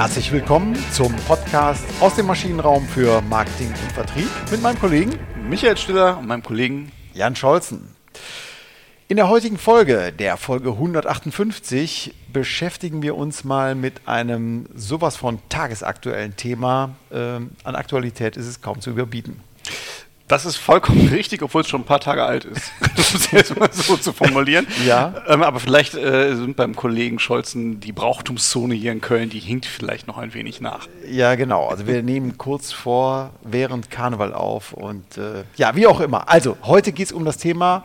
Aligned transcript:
Herzlich 0.00 0.32
willkommen 0.32 0.74
zum 0.92 1.14
Podcast 1.28 1.84
aus 2.00 2.14
dem 2.14 2.24
Maschinenraum 2.24 2.86
für 2.86 3.20
Marketing 3.20 3.68
und 3.68 3.92
Vertrieb 3.92 4.30
mit 4.50 4.62
meinem 4.62 4.80
Kollegen 4.80 5.10
Michael 5.46 5.76
Stiller 5.76 6.16
und 6.16 6.26
meinem 6.26 6.42
Kollegen 6.42 6.90
Jan 7.12 7.36
Scholzen. 7.36 7.94
In 9.08 9.18
der 9.18 9.28
heutigen 9.28 9.58
Folge, 9.58 10.10
der 10.10 10.38
Folge 10.38 10.70
158, 10.70 12.14
beschäftigen 12.32 13.02
wir 13.02 13.14
uns 13.14 13.44
mal 13.44 13.74
mit 13.74 14.08
einem 14.08 14.64
sowas 14.74 15.16
von 15.16 15.38
tagesaktuellen 15.50 16.34
Thema. 16.34 16.94
Ähm, 17.12 17.50
an 17.64 17.74
Aktualität 17.74 18.38
ist 18.38 18.46
es 18.46 18.62
kaum 18.62 18.80
zu 18.80 18.88
überbieten. 18.88 19.38
Das 20.30 20.46
ist 20.46 20.58
vollkommen 20.58 21.08
richtig, 21.12 21.42
obwohl 21.42 21.62
es 21.62 21.68
schon 21.68 21.80
ein 21.80 21.86
paar 21.86 22.00
Tage 22.00 22.24
alt 22.24 22.44
ist. 22.44 22.70
Das 22.96 23.14
ist 23.14 23.32
jetzt 23.32 23.58
mal 23.58 23.72
so 23.72 23.96
zu 23.96 24.12
formulieren. 24.12 24.66
Ja. 24.86 25.14
Ähm, 25.26 25.42
aber 25.42 25.58
vielleicht 25.58 25.94
äh, 25.94 26.34
sind 26.36 26.56
beim 26.56 26.76
Kollegen 26.76 27.18
Scholzen 27.18 27.80
die 27.80 27.92
Brauchtumszone 27.92 28.74
hier 28.74 28.92
in 28.92 29.00
Köln, 29.00 29.28
die 29.28 29.40
hinkt 29.40 29.66
vielleicht 29.66 30.06
noch 30.06 30.16
ein 30.16 30.32
wenig 30.32 30.60
nach. 30.60 30.86
Ja, 31.08 31.34
genau. 31.34 31.66
Also 31.68 31.86
wir 31.86 32.02
nehmen 32.02 32.38
kurz 32.38 32.72
vor 32.72 33.30
während 33.42 33.90
Karneval 33.90 34.32
auf 34.32 34.72
und 34.72 35.18
äh, 35.18 35.44
ja, 35.56 35.74
wie 35.74 35.86
auch 35.86 36.00
immer. 36.00 36.28
Also 36.28 36.56
heute 36.62 36.92
geht 36.92 37.06
es 37.06 37.12
um 37.12 37.24
das 37.24 37.36
Thema 37.38 37.84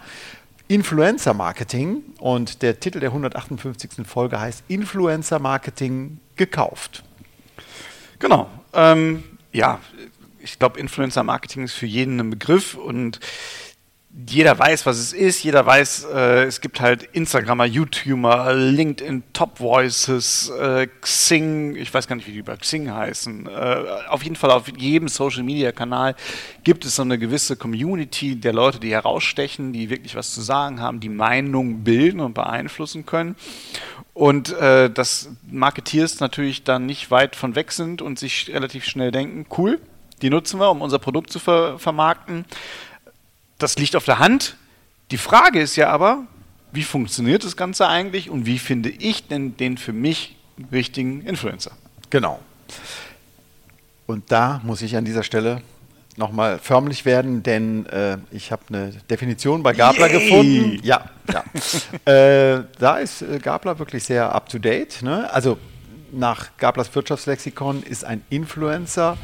Influencer 0.67 1.33
Marketing 1.33 2.03
und 2.19 2.61
der 2.61 2.79
Titel 2.79 2.99
der 2.99 3.09
158. 3.09 4.05
Folge 4.05 4.39
heißt 4.39 4.63
Influencer 4.67 5.39
Marketing 5.39 6.19
gekauft. 6.35 7.03
Genau. 8.19 8.47
Ähm, 8.73 9.23
ja, 9.51 9.79
ich 10.45 10.59
glaube, 10.59 10.79
Influencer 10.79 11.23
Marketing 11.23 11.63
ist 11.63 11.73
für 11.73 11.87
jeden 11.87 12.19
ein 12.19 12.29
Begriff 12.29 12.75
und 12.75 13.19
jeder 14.29 14.57
weiß, 14.57 14.85
was 14.85 14.97
es 14.97 15.11
ist. 15.11 15.43
Jeder 15.43 15.65
weiß, 15.65 16.07
äh, 16.13 16.43
es 16.45 16.61
gibt 16.61 16.79
halt 16.79 17.03
Instagramer, 17.03 17.65
YouTuber, 17.65 18.53
LinkedIn 18.53 19.23
Top 19.33 19.59
Voices, 19.59 20.49
äh, 20.57 20.87
Xing, 21.01 21.75
ich 21.75 21.93
weiß 21.93 22.07
gar 22.07 22.15
nicht, 22.15 22.27
wie 22.27 22.31
die 22.31 22.41
bei 22.41 22.55
Xing 22.55 22.89
heißen. 22.89 23.47
Äh, 23.47 23.85
auf 24.07 24.23
jeden 24.23 24.37
Fall 24.37 24.51
auf 24.51 24.69
jedem 24.77 25.09
Social 25.09 25.43
Media 25.43 25.73
Kanal 25.73 26.15
gibt 26.63 26.85
es 26.85 26.95
so 26.95 27.01
eine 27.01 27.17
gewisse 27.17 27.57
Community 27.57 28.37
der 28.37 28.53
Leute, 28.53 28.79
die 28.79 28.91
herausstechen, 28.91 29.73
die 29.73 29.89
wirklich 29.89 30.15
was 30.15 30.33
zu 30.33 30.41
sagen 30.41 30.79
haben, 30.79 31.01
die 31.01 31.09
Meinungen 31.09 31.83
bilden 31.83 32.21
und 32.21 32.33
beeinflussen 32.33 33.05
können. 33.05 33.35
Und 34.13 34.53
äh, 34.53 34.89
dass 34.89 35.29
Marketeers 35.51 36.21
natürlich 36.21 36.63
dann 36.63 36.85
nicht 36.85 37.11
weit 37.11 37.35
von 37.35 37.55
weg 37.55 37.73
sind 37.73 38.01
und 38.01 38.17
sich 38.17 38.49
relativ 38.53 38.85
schnell 38.85 39.11
denken, 39.11 39.45
cool, 39.57 39.81
die 40.21 40.29
nutzen 40.29 40.59
wir, 40.59 40.69
um 40.69 40.81
unser 40.81 40.99
Produkt 40.99 41.31
zu 41.31 41.39
ver 41.39 41.79
vermarkten. 41.79 42.45
Das 43.57 43.77
liegt 43.77 43.95
auf 43.95 44.05
der 44.05 44.19
Hand. 44.19 44.57
Die 45.11 45.17
Frage 45.17 45.61
ist 45.61 45.75
ja 45.75 45.89
aber, 45.89 46.23
wie 46.71 46.83
funktioniert 46.83 47.43
das 47.43 47.55
Ganze 47.55 47.87
eigentlich 47.87 48.29
und 48.29 48.45
wie 48.45 48.59
finde 48.59 48.89
ich 48.89 49.27
denn 49.27 49.55
den 49.57 49.77
für 49.77 49.93
mich 49.93 50.35
richtigen 50.71 51.21
Influencer? 51.21 51.71
Genau. 52.09 52.39
Und 54.07 54.31
da 54.31 54.61
muss 54.63 54.81
ich 54.81 54.95
an 54.97 55.05
dieser 55.05 55.23
Stelle 55.23 55.61
nochmal 56.17 56.59
förmlich 56.59 57.05
werden, 57.05 57.43
denn 57.43 57.85
äh, 57.87 58.17
ich 58.31 58.51
habe 58.51 58.63
eine 58.69 58.91
Definition 59.09 59.63
bei 59.63 59.73
Gabler 59.73 60.07
Yay. 60.07 60.19
gefunden. 60.19 60.79
Ja, 60.83 61.09
ja. 61.31 61.43
äh, 62.11 62.63
da 62.79 62.97
ist 62.97 63.21
äh, 63.21 63.39
Gabler 63.39 63.77
wirklich 63.79 64.03
sehr 64.03 64.33
up 64.33 64.47
to 64.47 64.57
date. 64.57 65.01
Ne? 65.01 65.31
Also 65.33 65.57
nach 66.11 66.51
Gablers 66.57 66.93
Wirtschaftslexikon 66.93 67.83
ist 67.83 68.05
ein 68.05 68.23
Influencer 68.29 69.17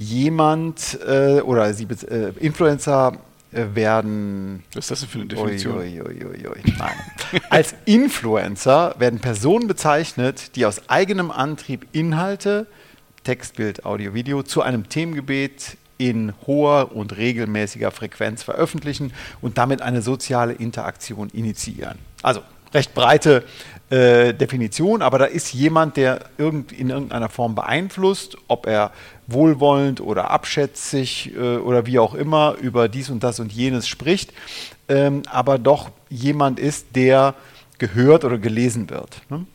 jemand 0.00 0.98
äh, 1.06 1.42
oder 1.42 1.72
sie 1.74 1.84
äh, 1.84 2.32
Influencer 2.40 3.12
äh, 3.52 3.66
werden. 3.74 4.64
Was 4.72 4.86
ist 4.86 4.90
das 4.90 5.00
denn 5.00 5.08
für 5.10 5.18
eine 5.18 5.28
Definition? 5.28 5.76
Ui, 5.76 6.00
ui, 6.00 6.24
ui, 6.24 6.74
Nein. 6.78 6.94
Als 7.50 7.74
Influencer 7.84 8.94
werden 8.98 9.20
Personen 9.20 9.68
bezeichnet, 9.68 10.56
die 10.56 10.64
aus 10.64 10.88
eigenem 10.88 11.30
Antrieb 11.30 11.86
Inhalte, 11.92 12.66
Text, 13.24 13.56
Bild, 13.56 13.84
Audio, 13.84 14.14
Video 14.14 14.42
zu 14.42 14.62
einem 14.62 14.88
Themengebet 14.88 15.76
in 15.98 16.32
hoher 16.46 16.96
und 16.96 17.14
regelmäßiger 17.18 17.90
Frequenz 17.90 18.42
veröffentlichen 18.42 19.12
und 19.42 19.58
damit 19.58 19.82
eine 19.82 20.00
soziale 20.00 20.54
Interaktion 20.54 21.28
initiieren. 21.28 21.98
Also 22.22 22.40
recht 22.72 22.94
breite 22.94 23.44
äh, 23.90 24.32
Definition, 24.34 25.02
aber 25.02 25.18
da 25.18 25.24
ist 25.24 25.52
jemand, 25.52 25.96
der 25.96 26.20
irgend, 26.38 26.72
in 26.72 26.90
irgendeiner 26.90 27.28
Form 27.28 27.54
beeinflusst, 27.54 28.36
ob 28.46 28.66
er 28.66 28.92
wohlwollend 29.26 30.00
oder 30.00 30.30
abschätzig 30.30 31.32
äh, 31.34 31.56
oder 31.56 31.86
wie 31.86 31.98
auch 31.98 32.14
immer 32.14 32.56
über 32.60 32.88
dies 32.88 33.10
und 33.10 33.22
das 33.22 33.40
und 33.40 33.52
jenes 33.52 33.88
spricht, 33.88 34.32
ähm, 34.88 35.22
aber 35.28 35.58
doch 35.58 35.90
jemand 36.08 36.60
ist, 36.60 36.94
der 36.94 37.34
gehört 37.78 38.24
oder 38.24 38.38
gelesen 38.38 38.90
wird. 38.90 39.22
Ne? 39.28 39.46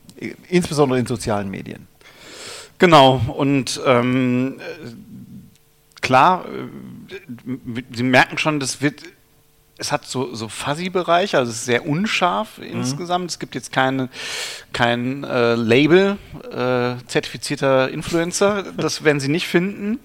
Insbesondere 0.49 0.99
in 0.99 1.05
sozialen 1.05 1.49
Medien. 1.49 1.87
Genau, 2.77 3.21
und 3.37 3.79
ähm, 3.85 4.59
klar, 6.01 6.45
äh, 6.45 6.67
Sie 7.93 8.03
merken 8.03 8.37
schon, 8.37 8.59
das 8.59 8.81
wird 8.81 9.01
es 9.77 9.91
hat 9.91 10.05
so, 10.05 10.33
so 10.33 10.47
Fuzzy-Bereiche, 10.47 11.37
also 11.37 11.51
es 11.51 11.57
ist 11.57 11.65
sehr 11.65 11.85
unscharf 11.85 12.57
mhm. 12.57 12.65
insgesamt. 12.65 13.31
Es 13.31 13.39
gibt 13.39 13.55
jetzt 13.55 13.71
keine, 13.71 14.09
kein 14.73 15.23
äh, 15.23 15.55
Label 15.55 16.17
äh, 16.43 16.95
zertifizierter 17.07 17.89
Influencer, 17.89 18.71
das 18.77 19.03
werden 19.03 19.19
Sie 19.19 19.27
nicht 19.27 19.47
finden. 19.47 19.99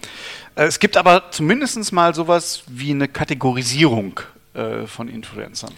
Äh, 0.57 0.65
es 0.65 0.81
gibt 0.81 0.97
aber 0.97 1.31
zumindest 1.31 1.93
mal 1.93 2.15
sowas 2.15 2.65
wie 2.67 2.91
eine 2.91 3.09
Kategorisierung 3.09 4.21
äh, 4.55 4.87
von 4.87 5.09
Influencern. 5.09 5.73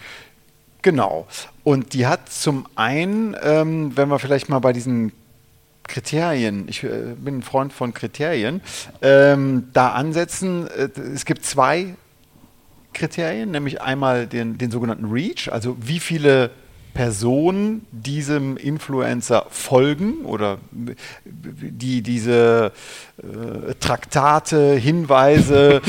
Genau. 0.81 1.27
Und 1.63 1.93
die 1.93 2.07
hat 2.07 2.29
zum 2.29 2.67
einen, 2.75 3.37
ähm, 3.41 3.95
wenn 3.95 4.09
wir 4.09 4.19
vielleicht 4.19 4.49
mal 4.49 4.59
bei 4.59 4.73
diesen 4.73 5.13
Kriterien, 5.87 6.67
ich 6.67 6.83
äh, 6.83 7.15
bin 7.17 7.39
ein 7.39 7.41
Freund 7.43 7.71
von 7.71 7.93
Kriterien, 7.93 8.61
ähm, 9.01 9.69
da 9.73 9.91
ansetzen. 9.91 10.67
Äh, 10.67 10.89
es 11.13 11.25
gibt 11.25 11.45
zwei 11.45 11.95
Kriterien, 12.93 13.51
nämlich 13.51 13.81
einmal 13.81 14.27
den, 14.27 14.57
den 14.57 14.71
sogenannten 14.71 15.05
Reach, 15.05 15.49
also 15.51 15.75
wie 15.79 15.99
viele 15.99 16.51
Personen 16.93 17.87
diesem 17.91 18.55
Influencer 18.55 19.47
folgen 19.49 20.25
oder 20.25 20.59
die 20.71 22.01
diese 22.03 22.71
äh, 23.17 23.73
Traktate, 23.79 24.75
Hinweise 24.75 25.81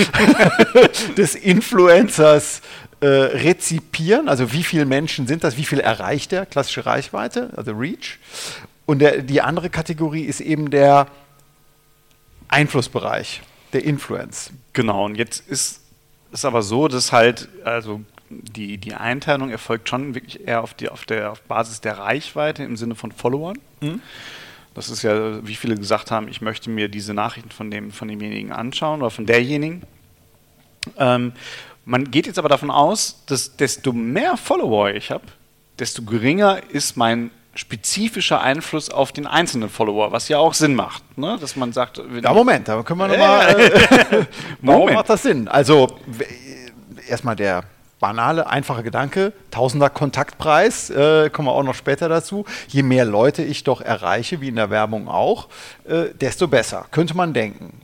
des 1.17 1.35
Influencers 1.35 2.63
äh, 3.01 3.07
rezipieren. 3.07 4.29
Also 4.29 4.53
wie 4.53 4.65
viele 4.65 4.87
Menschen 4.87 5.27
sind 5.27 5.45
das, 5.45 5.59
wie 5.59 5.65
viel 5.65 5.81
erreicht 5.81 6.33
er, 6.33 6.47
klassische 6.47 6.87
Reichweite, 6.87 7.51
also 7.57 7.73
Reach. 7.73 8.19
Und 8.87 9.01
der, 9.01 9.19
die 9.23 9.43
andere 9.43 9.69
Kategorie 9.71 10.23
ist 10.23 10.41
eben 10.41 10.71
der 10.71 11.07
Einflussbereich, 12.49 13.43
der 13.73 13.85
Influence. 13.85 14.53
Genau, 14.73 15.05
und 15.05 15.17
jetzt 15.17 15.47
ist 15.49 15.84
ist 16.35 16.45
aber 16.45 16.63
so, 16.63 16.89
dass 16.89 17.13
halt, 17.13 17.49
also 17.65 18.01
die, 18.29 18.79
die 18.79 18.95
Einteilung 18.95 19.51
erfolgt 19.51 19.89
schon 19.89 20.15
wirklich 20.15 20.47
eher 20.47 20.63
auf, 20.63 20.75
die, 20.75 20.89
auf, 20.89 21.05
der, 21.05 21.33
auf 21.33 21.41
Basis 21.43 21.81
der 21.81 21.99
Reichweite 21.99 22.65
im 22.65 22.77
Sinne 22.77 22.95
von 22.95 23.13
Followern. 23.13 23.59
Mhm. 23.81 24.03
Das 24.75 24.91
ist 24.91 25.03
ja, 25.03 25.47
wie 25.47 25.55
viele 25.55 25.77
gesagt 25.77 26.11
haben, 26.11 26.27
ich 26.27 26.41
möchte 26.41 26.69
mir 26.69 26.89
diese 26.89 27.15
Nachrichten 27.15 27.51
von, 27.51 27.71
dem, 27.71 27.93
von 27.93 28.09
demjenigen 28.09 28.51
anschauen 28.51 29.01
oder 29.01 29.11
von 29.11 29.25
derjenigen. 29.25 29.83
Ähm, 30.99 31.33
man 31.85 32.11
geht 32.11 32.27
jetzt 32.27 32.39
aber 32.39 32.49
davon 32.49 32.71
aus, 32.71 33.23
dass 33.27 33.57
desto 33.57 33.93
mehr 33.93 34.37
Follower 34.37 34.91
ich 34.91 35.11
habe, 35.11 35.25
desto 35.79 36.03
geringer 36.03 36.61
ist 36.71 36.97
mein 36.97 37.31
spezifischer 37.55 38.41
Einfluss 38.41 38.91
auf 38.91 39.13
den 39.13 39.27
einzelnen 39.27 39.69
Follower, 39.69 40.13
was 40.13 40.29
ja 40.29 40.39
auch 40.39 40.55
Sinn 40.55 40.75
macht, 40.75 41.03
ne? 41.19 41.39
dass 41.41 41.57
man 41.57 41.73
sagt. 41.73 42.01
Ja, 42.23 42.33
Moment, 42.33 42.69
da 42.69 42.83
können 42.83 43.01
wir 43.01 43.09
nochmal. 43.09 43.61
Äh, 43.61 44.27
warum 44.61 44.93
macht 44.93 45.09
das 45.09 45.23
Sinn? 45.23 45.49
Also 45.49 45.89
erstmal 47.09 47.37
der 47.37 47.65
banale, 48.01 48.47
einfache 48.49 48.83
Gedanke, 48.83 49.33
Tausender 49.51 49.89
Kontaktpreis, 49.89 50.91
äh, 50.91 51.31
kommen 51.31 51.49
wir 51.49 51.53
auch 51.53 51.63
noch 51.63 51.75
später 51.75 52.09
dazu. 52.09 52.45
Je 52.69 52.83
mehr 52.83 53.05
Leute 53.05 53.43
ich 53.43 53.65
doch 53.65 53.81
erreiche, 53.81 54.41
wie 54.41 54.49
in 54.49 54.57
der 54.57 54.71
Werbung 54.71 55.09
auch, 55.09 55.49
äh, 55.85 56.07
desto 56.13 56.49
besser, 56.49 56.87
könnte 56.91 57.17
man 57.17 57.33
denken. 57.33 57.84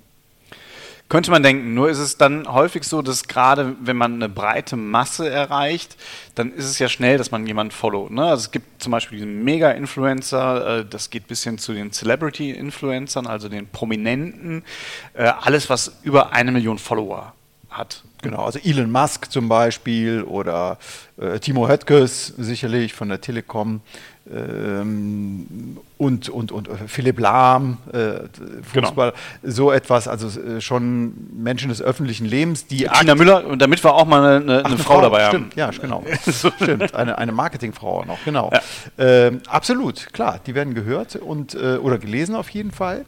Könnte 1.11 1.33
man 1.33 1.43
denken, 1.43 1.75
nur 1.75 1.91
ist 1.91 1.99
es 1.99 2.19
dann 2.19 2.47
häufig 2.47 2.85
so, 2.85 3.03
dass 3.03 3.27
gerade 3.27 3.75
wenn 3.81 3.97
man 3.97 4.15
eine 4.15 4.29
breite 4.29 4.77
Masse 4.77 5.29
erreicht, 5.29 5.97
dann 6.37 6.53
ist 6.53 6.67
es 6.67 6.79
ja 6.79 6.89
schnell, 6.89 7.19
dass 7.19 7.33
man 7.33 7.45
jemanden 7.49 7.73
followt. 7.73 8.13
Ne? 8.13 8.23
Also 8.23 8.45
es 8.45 8.51
gibt 8.53 8.81
zum 8.81 8.93
Beispiel 8.93 9.19
diesen 9.19 9.43
Mega-Influencer, 9.43 10.79
äh, 10.79 10.85
das 10.89 11.11
geht 11.11 11.27
bis 11.27 11.43
hin 11.43 11.59
zu 11.59 11.73
den 11.73 11.91
Celebrity-Influencern, 11.91 13.27
also 13.27 13.49
den 13.49 13.67
Prominenten, 13.67 14.63
äh, 15.15 15.25
alles 15.25 15.69
was 15.69 15.97
über 16.05 16.33
eine 16.33 16.53
Million 16.53 16.79
Follower 16.79 17.35
hat. 17.71 18.05
Genau, 18.23 18.45
also 18.45 18.61
Elon 18.63 18.93
Musk 18.93 19.33
zum 19.33 19.49
Beispiel 19.49 20.23
oder 20.23 20.79
äh, 21.21 21.41
Timo 21.41 21.69
Höttges 21.69 22.35
sicherlich 22.39 22.93
von 22.93 23.09
der 23.09 23.21
Telekom 23.21 23.81
und, 24.31 26.29
und, 26.29 26.53
und 26.53 26.69
Philipp 26.87 27.19
Lahm, 27.19 27.79
äh, 27.93 28.21
Fußball, 28.63 29.13
genau. 29.43 29.53
so 29.53 29.73
etwas, 29.73 30.07
also 30.07 30.41
äh, 30.41 30.61
schon 30.61 31.15
Menschen 31.33 31.69
des 31.69 31.83
öffentlichen 31.83 32.27
Lebens, 32.27 32.67
die. 32.67 32.89
Tina 32.99 33.15
Müller, 33.17 33.47
und 33.47 33.61
damit 33.61 33.83
wir 33.83 33.93
auch 33.93 34.07
mal 34.07 34.23
eine, 34.23 34.37
eine, 34.37 34.63
Ach, 34.65 34.71
eine 34.71 34.79
Frau, 34.79 34.95
Frau, 34.95 35.03
dabei 35.03 35.29
stimmt, 35.29 35.53
haben. 35.53 35.59
Ja, 35.59 35.71
genau. 35.71 36.05
so. 36.27 36.51
Stimmt, 36.63 36.95
eine, 36.95 37.19
eine 37.19 37.33
Marketingfrau 37.33 38.01
auch 38.01 38.07
noch, 38.07 38.25
genau. 38.25 38.51
Ja. 38.53 38.61
Ähm, 38.99 39.41
absolut, 39.49 40.13
klar, 40.13 40.39
die 40.47 40.55
werden 40.55 40.75
gehört 40.75 41.17
und, 41.17 41.55
äh, 41.55 41.77
oder 41.77 41.99
gelesen 41.99 42.35
auf 42.37 42.51
jeden 42.51 42.71
Fall. 42.71 43.05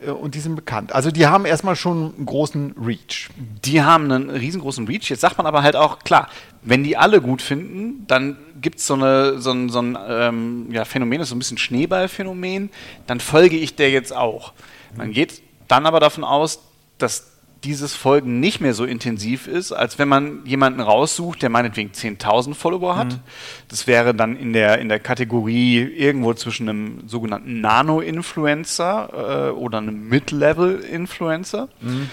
Äh, 0.00 0.10
und 0.10 0.34
die 0.34 0.40
sind 0.40 0.56
bekannt. 0.56 0.92
Also 0.92 1.10
die 1.10 1.26
haben 1.26 1.44
erstmal 1.44 1.76
schon 1.76 2.14
einen 2.16 2.26
großen 2.26 2.74
Reach. 2.80 3.28
Die 3.64 3.82
haben 3.82 4.10
einen 4.10 4.30
riesengroßen 4.30 4.86
Reach. 4.86 5.08
Jetzt 5.08 5.20
sagt 5.20 5.38
man 5.38 5.46
aber 5.46 5.62
halt 5.62 5.76
auch, 5.76 6.00
klar, 6.00 6.28
wenn 6.62 6.82
die 6.82 6.96
alle 6.96 7.20
gut 7.20 7.42
finden, 7.42 8.06
dann 8.06 8.36
gibt 8.60 8.80
so 8.80 8.96
es 8.96 9.44
so 9.44 9.52
ein, 9.52 9.68
so 9.68 9.80
ein 9.80 9.98
ähm, 10.08 10.68
ja, 10.70 10.84
Phänomen, 10.84 11.18
das 11.18 11.26
ist 11.26 11.30
so 11.30 11.36
ein 11.36 11.38
bisschen 11.38 11.58
Schneeballphänomen, 11.58 12.70
dann 13.06 13.20
folge 13.20 13.56
ich 13.56 13.76
der 13.76 13.90
jetzt 13.90 14.14
auch. 14.14 14.52
Man 14.96 15.12
geht 15.12 15.42
dann 15.68 15.86
aber 15.86 16.00
davon 16.00 16.24
aus, 16.24 16.60
dass 16.98 17.35
dieses 17.64 17.94
Folgen 17.94 18.38
nicht 18.40 18.60
mehr 18.60 18.74
so 18.74 18.84
intensiv 18.84 19.46
ist, 19.46 19.72
als 19.72 19.98
wenn 19.98 20.08
man 20.08 20.44
jemanden 20.44 20.80
raussucht, 20.80 21.42
der 21.42 21.48
meinetwegen 21.48 21.90
10.000 21.90 22.54
Follower 22.54 22.96
hat. 22.96 23.14
Mhm. 23.14 23.20
Das 23.68 23.86
wäre 23.86 24.14
dann 24.14 24.36
in 24.36 24.52
der, 24.52 24.78
in 24.78 24.88
der 24.88 25.00
Kategorie 25.00 25.80
irgendwo 25.80 26.34
zwischen 26.34 26.68
einem 26.68 27.08
sogenannten 27.08 27.60
Nano-Influencer 27.60 29.48
äh, 29.48 29.50
oder 29.52 29.78
einem 29.78 30.08
Mid-Level-Influencer. 30.08 31.68
Mhm. 31.80 32.10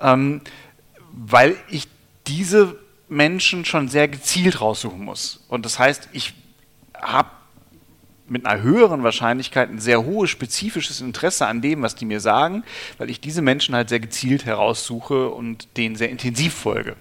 Ähm, 0.00 0.40
weil 1.12 1.56
ich 1.68 1.88
diese 2.26 2.76
Menschen 3.08 3.64
schon 3.64 3.88
sehr 3.88 4.08
gezielt 4.08 4.60
raussuchen 4.60 5.04
muss. 5.04 5.44
Und 5.48 5.64
das 5.64 5.78
heißt, 5.78 6.08
ich 6.12 6.34
habe 7.00 7.28
mit 8.28 8.46
einer 8.46 8.62
höheren 8.62 9.02
Wahrscheinlichkeit 9.02 9.70
ein 9.70 9.78
sehr 9.78 10.04
hohes 10.04 10.30
spezifisches 10.30 11.00
Interesse 11.00 11.46
an 11.46 11.60
dem, 11.60 11.82
was 11.82 11.94
die 11.94 12.04
mir 12.04 12.20
sagen, 12.20 12.64
weil 12.98 13.10
ich 13.10 13.20
diese 13.20 13.42
Menschen 13.42 13.74
halt 13.74 13.88
sehr 13.88 14.00
gezielt 14.00 14.44
heraussuche 14.44 15.28
und 15.28 15.76
denen 15.76 15.96
sehr 15.96 16.10
intensiv 16.10 16.54
folge. 16.54 16.96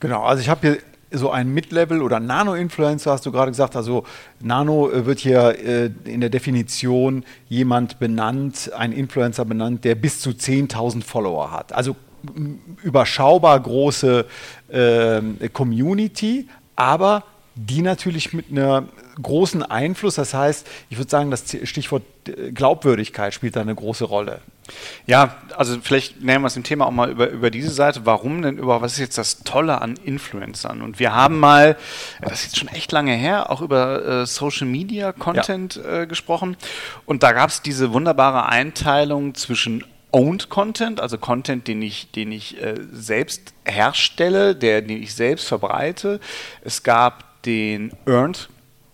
Genau, 0.00 0.22
also 0.22 0.40
ich 0.40 0.48
habe 0.48 0.60
hier 0.60 0.78
so 1.10 1.30
ein 1.30 1.52
Mid-Level 1.52 2.02
oder 2.02 2.20
Nano-Influencer, 2.20 3.12
hast 3.12 3.26
du 3.26 3.32
gerade 3.32 3.50
gesagt. 3.50 3.76
Also 3.76 4.04
Nano 4.40 4.90
äh, 4.90 5.06
wird 5.06 5.20
hier 5.20 5.58
äh, 5.58 5.90
in 6.04 6.20
der 6.20 6.30
Definition 6.30 7.24
jemand 7.48 7.98
benannt, 7.98 8.72
ein 8.76 8.92
Influencer 8.92 9.44
benannt, 9.44 9.84
der 9.84 9.94
bis 9.94 10.20
zu 10.20 10.30
10.000 10.30 11.02
Follower 11.02 11.50
hat. 11.52 11.72
Also 11.72 11.96
überschaubar 12.82 13.60
große 13.60 14.24
äh, 14.68 15.48
Community, 15.52 16.48
aber 16.74 17.24
die 17.54 17.82
natürlich 17.82 18.32
mit 18.32 18.50
einer 18.50 18.84
großen 19.20 19.62
Einfluss. 19.62 20.16
Das 20.16 20.34
heißt, 20.34 20.66
ich 20.90 20.98
würde 20.98 21.10
sagen, 21.10 21.30
das 21.30 21.44
Stichwort 21.64 22.02
äh, 22.28 22.52
Glaubwürdigkeit 22.52 23.34
spielt 23.34 23.56
da 23.56 23.60
eine 23.60 23.74
große 23.74 24.04
Rolle. 24.04 24.40
Ja, 25.06 25.36
also 25.56 25.78
vielleicht 25.82 26.22
nehmen 26.22 26.42
wir 26.42 26.46
es 26.46 26.56
im 26.56 26.62
Thema 26.62 26.86
auch 26.86 26.90
mal 26.90 27.10
über, 27.10 27.28
über 27.28 27.50
diese 27.50 27.70
Seite. 27.70 28.06
Warum 28.06 28.42
denn 28.42 28.56
überhaupt, 28.56 28.82
was 28.82 28.94
ist 28.94 28.98
jetzt 28.98 29.18
das 29.18 29.40
Tolle 29.44 29.82
an 29.82 29.96
Influencern? 29.96 30.80
Und 30.80 30.98
wir 30.98 31.14
haben 31.14 31.38
mal, 31.38 31.76
das 32.22 32.40
ist 32.40 32.44
jetzt 32.44 32.58
schon 32.58 32.68
echt 32.68 32.90
lange 32.92 33.12
her, 33.12 33.50
auch 33.50 33.60
über 33.60 34.22
äh, 34.22 34.26
Social 34.26 34.66
Media 34.66 35.12
Content 35.12 35.76
ja. 35.76 36.02
äh, 36.02 36.06
gesprochen. 36.06 36.56
Und 37.04 37.22
da 37.22 37.32
gab 37.32 37.50
es 37.50 37.60
diese 37.60 37.92
wunderbare 37.92 38.46
Einteilung 38.46 39.34
zwischen 39.34 39.84
Owned 40.12 40.48
Content, 40.48 41.00
also 41.00 41.18
Content, 41.18 41.66
den 41.66 41.82
ich, 41.82 42.12
den 42.12 42.30
ich 42.30 42.62
äh, 42.62 42.76
selbst 42.92 43.52
herstelle, 43.64 44.54
der, 44.54 44.80
den 44.80 45.02
ich 45.02 45.14
selbst 45.14 45.48
verbreite. 45.48 46.20
Es 46.62 46.84
gab 46.84 47.42
den 47.42 47.92
Earned 48.06 48.48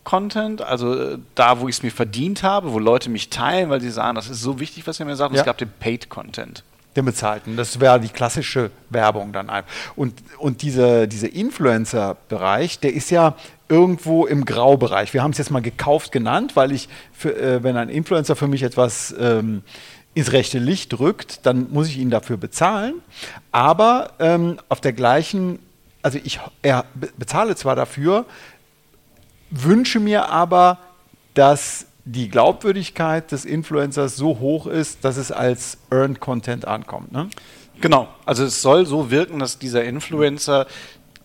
Content, 0.05 0.63
also 0.63 0.95
äh, 0.95 1.19
da, 1.35 1.61
wo 1.61 1.69
ich 1.69 1.77
es 1.77 1.83
mir 1.83 1.91
verdient 1.91 2.43
habe, 2.43 2.73
wo 2.73 2.79
Leute 2.79 3.11
mich 3.11 3.31
teilen, 3.31 3.71
weil 3.71 3.81
sie 3.81 3.91
sagen, 3.91 4.15
das 4.15 4.29
ist 4.29 4.41
so 4.41 4.61
wichtig, 4.61 4.87
was 4.87 4.99
ihr 5.01 5.07
mir 5.07 5.17
sagt. 5.17 5.31
Und 5.31 5.37
ja. 5.37 5.43
es 5.43 5.47
gab 5.47 5.59
den 5.59 5.71
Paid 5.79 6.09
Content. 6.09 6.65
Den 6.97 7.05
bezahlten. 7.05 7.57
Das 7.57 7.79
wäre 7.79 8.01
die 8.01 8.09
klassische 8.09 8.73
Werbung 8.89 9.33
dann 9.33 9.49
einfach. 9.49 9.71
Und, 9.95 10.15
und 10.39 10.63
diese, 10.63 11.07
dieser 11.07 11.33
Influencer-Bereich, 11.33 12.81
der 12.81 12.95
ist 12.95 13.11
ja 13.11 13.37
irgendwo 13.69 14.27
im 14.27 14.45
Graubereich. 14.45 15.15
Wir 15.15 15.23
haben 15.23 15.31
es 15.31 15.39
jetzt 15.39 15.53
mal 15.53 15.63
gekauft 15.63 16.11
genannt, 16.11 16.57
weil 16.57 16.73
ich, 16.73 16.89
für, 17.13 17.37
äh, 17.37 17.63
wenn 17.63 17.77
ein 17.77 17.89
Influencer 17.89 18.35
für 18.35 18.49
mich 18.49 18.65
etwas 18.65 19.15
ähm, 19.21 19.63
ins 20.15 20.33
rechte 20.33 20.59
Licht 20.59 20.99
rückt, 20.99 21.47
dann 21.47 21.69
muss 21.71 21.89
ich 21.89 21.99
ihn 21.99 22.11
dafür 22.11 22.37
bezahlen. 22.37 22.95
Aber 23.53 24.13
ähm, 24.19 24.59
auf 24.69 24.81
der 24.81 24.93
gleichen, 24.93 25.61
also 26.03 26.19
ich 26.23 26.41
er 26.63 26.85
bezahle 27.17 27.55
zwar 27.55 27.77
dafür, 27.77 28.27
wünsche 29.51 30.01
mir 30.01 30.29
aber, 30.29 30.79
dass 31.35 31.87
die 32.05 32.29
Glaubwürdigkeit 32.29 33.31
des 33.31 33.45
Influencers 33.45 34.17
so 34.17 34.39
hoch 34.39 34.67
ist, 34.67 35.05
dass 35.05 35.17
es 35.17 35.31
als 35.31 35.79
Earned 35.91 36.21
Content 36.21 36.67
ankommt. 36.67 37.13
Ne? 37.13 37.29
Genau, 37.81 38.09
also 38.27 38.45
es 38.45 38.63
soll 38.63 38.87
so 38.87 39.11
wirken, 39.11 39.39
dass 39.39 39.59
dieser 39.59 39.85
Influencer 39.85 40.67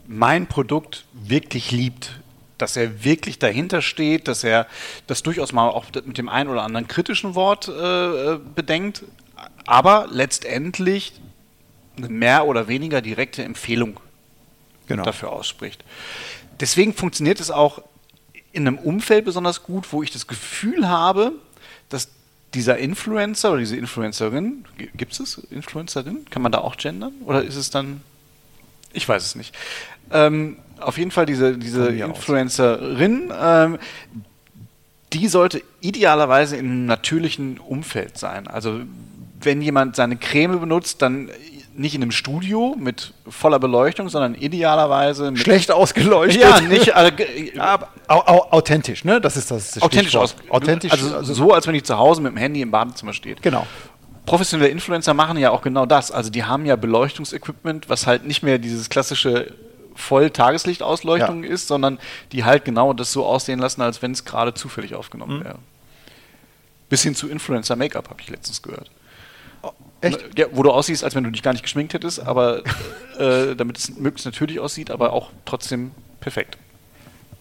mein 0.07 0.47
Produkt 0.47 1.05
wirklich 1.13 1.71
liebt, 1.71 2.19
dass 2.57 2.77
er 2.77 3.03
wirklich 3.03 3.39
dahinter 3.39 3.81
steht, 3.81 4.27
dass 4.27 4.43
er 4.43 4.67
das 5.07 5.23
durchaus 5.23 5.51
mal 5.51 5.67
auch 5.67 5.85
mit 6.05 6.17
dem 6.17 6.29
einen 6.29 6.49
oder 6.49 6.63
anderen 6.63 6.87
kritischen 6.87 7.35
Wort 7.35 7.67
äh, 7.67 8.37
bedenkt, 8.55 9.03
aber 9.65 10.07
letztendlich 10.09 11.13
eine 11.97 12.09
mehr 12.09 12.45
oder 12.45 12.67
weniger 12.67 13.01
direkte 13.01 13.43
Empfehlung 13.43 13.99
genau. 14.87 15.03
dafür 15.03 15.31
ausspricht. 15.31 15.83
Deswegen 16.59 16.93
funktioniert 16.93 17.39
es 17.39 17.51
auch 17.51 17.81
in 18.55 18.67
einem 18.67 18.77
Umfeld 18.77 19.25
besonders 19.25 19.63
gut, 19.63 19.91
wo 19.91 20.01
ich 20.01 20.11
das 20.11 20.27
Gefühl 20.27 20.87
habe, 20.87 21.33
dass 21.89 22.09
dieser 22.53 22.77
Influencer 22.77 23.51
oder 23.51 23.59
diese 23.59 23.75
Influencerin, 23.75 24.65
gibt 24.95 25.19
es 25.19 25.37
Influencerin? 25.51 26.25
Kann 26.29 26.41
man 26.41 26.51
da 26.51 26.59
auch 26.59 26.77
gendern? 26.77 27.13
Oder 27.25 27.43
ist 27.43 27.57
es 27.57 27.69
dann, 27.69 28.01
ich 28.93 29.07
weiß 29.07 29.25
es 29.25 29.35
nicht. 29.35 29.53
Ähm, 30.11 30.57
auf 30.79 30.97
jeden 30.97 31.11
Fall 31.11 31.25
diese, 31.25 31.57
diese 31.57 31.89
Influencerin, 31.89 33.33
ähm, 33.37 33.77
die 35.11 35.27
sollte 35.27 35.61
idealerweise 35.81 36.55
in 36.55 36.65
einem 36.65 36.85
natürlichen 36.85 37.59
Umfeld 37.59 38.17
sein. 38.17 38.47
Also 38.47 38.81
wenn 39.41 39.61
jemand 39.61 39.97
seine 39.97 40.15
Creme 40.15 40.59
benutzt, 40.59 41.01
dann 41.01 41.29
nicht 41.77 41.93
in 41.93 42.01
einem 42.01 42.11
Studio 42.11 42.75
mit 42.79 43.13
voller 43.27 43.59
Beleuchtung, 43.59 44.09
sondern 44.09 44.35
idealerweise 44.35 45.31
mit 45.31 45.41
schlecht 45.41 45.71
ausgeleuchtet. 45.71 46.41
Ja, 46.41 46.61
nicht 46.61 46.87
äh, 46.95 47.59
aber 47.59 47.89
authentisch, 48.53 49.03
ne? 49.03 49.19
Das 49.19 49.35
ist 49.35 49.51
das. 49.51 49.81
Authentisch 49.81 50.15
aus, 50.15 50.35
authentisch. 50.49 50.91
Also, 50.91 51.15
also 51.15 51.33
so, 51.33 51.53
als 51.53 51.67
wenn 51.67 51.75
ich 51.75 51.83
zu 51.83 51.97
Hause 51.97 52.21
mit 52.21 52.31
dem 52.31 52.37
Handy 52.37 52.61
im 52.61 52.71
Badezimmer 52.71 53.13
steht. 53.13 53.41
Genau. 53.41 53.67
Professionelle 54.25 54.69
Influencer 54.69 55.13
machen 55.13 55.37
ja 55.37 55.51
auch 55.51 55.61
genau 55.61 55.85
das. 55.85 56.11
Also 56.11 56.31
die 56.31 56.45
haben 56.45 56.65
ja 56.65 56.75
Beleuchtungsequipment, 56.75 57.89
was 57.89 58.07
halt 58.07 58.25
nicht 58.25 58.41
mehr 58.41 58.57
dieses 58.57 58.89
klassische 58.89 59.53
voll 59.93 60.29
Tageslichtausleuchtung 60.29 61.43
ja. 61.43 61.49
ist, 61.49 61.67
sondern 61.67 61.99
die 62.31 62.43
halt 62.43 62.65
genau 62.65 62.93
das 62.93 63.11
so 63.11 63.25
aussehen 63.25 63.59
lassen, 63.59 63.81
als 63.81 64.01
wenn 64.01 64.11
es 64.11 64.25
gerade 64.25 64.53
zufällig 64.53 64.95
aufgenommen 64.95 65.39
mhm. 65.39 65.43
wäre. 65.43 65.59
Bis 66.89 67.03
hin 67.03 67.15
zu 67.15 67.29
Influencer-Make-up 67.29 68.09
habe 68.09 68.21
ich 68.21 68.29
letztens 68.29 68.61
gehört. 68.61 68.89
Echt? 70.01 70.37
Ja, 70.37 70.47
wo 70.51 70.63
du 70.63 70.71
aussiehst, 70.71 71.03
als 71.03 71.15
wenn 71.15 71.23
du 71.23 71.31
dich 71.31 71.41
gar 71.43 71.53
nicht 71.53 71.63
geschminkt 71.63 71.93
hättest, 71.93 72.19
aber 72.19 72.63
äh, 73.17 73.55
damit 73.55 73.77
es 73.77 73.95
möglichst 73.95 74.25
natürlich 74.25 74.59
aussieht, 74.59 74.91
aber 74.91 75.13
auch 75.13 75.31
trotzdem 75.45 75.91
perfekt. 76.19 76.57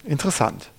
Interessant. 0.05 0.69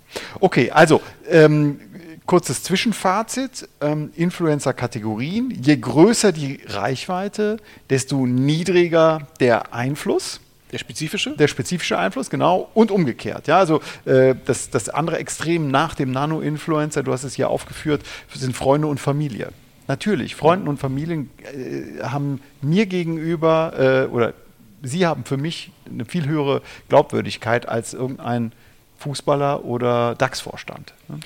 Okay, 0.41 0.71
also 0.71 1.01
ähm, 1.29 1.81
kurzes 2.27 2.63
Zwischenfazit. 2.63 3.69
Ähm, 3.81 4.11
Influencer-Kategorien. 4.17 5.51
Je 5.51 5.77
größer 5.77 6.33
die 6.33 6.61
Reichweite, 6.67 7.59
desto 7.91 8.27
niedriger 8.27 9.27
der 9.41 9.73
Einfluss. 9.75 10.41
Der 10.73 10.79
spezifische? 10.79 11.37
Der 11.37 11.47
spezifische 11.47 11.97
Einfluss, 11.97 12.29
genau. 12.29 12.69
Und 12.75 12.91
umgekehrt. 12.91 13.47
Ja, 13.47 13.59
also 13.59 13.81
äh, 14.05 14.35
das, 14.45 14.71
das 14.71 14.89
andere 14.89 15.19
Extrem 15.19 15.71
nach 15.71 15.95
dem 15.95 16.11
Nano-Influencer, 16.11 17.05
du 17.05 17.13
hast 17.13 17.23
es 17.23 17.35
hier 17.35 17.49
aufgeführt, 17.49 18.03
sind 18.35 18.57
Freunde 18.57 18.89
und 18.89 18.99
Familie. 18.99 19.53
Natürlich, 19.89 20.35
Freunden 20.35 20.69
und 20.69 20.79
Familien 20.79 21.31
äh, 21.43 22.03
haben 22.03 22.41
mir 22.61 22.87
gegenüber 22.87 24.07
äh, 24.09 24.13
oder 24.13 24.35
sie 24.83 25.07
haben 25.07 25.25
für 25.25 25.37
mich 25.37 25.71
eine 25.89 26.05
viel 26.05 26.27
höhere 26.27 26.63
Glaubwürdigkeit 26.89 27.69
als 27.69 27.95
irgendein 27.95 28.53
Fußballer 28.99 29.65
oder 29.65 30.15
DAX-Vorstand. 30.17 30.95
Ne? 31.09 31.21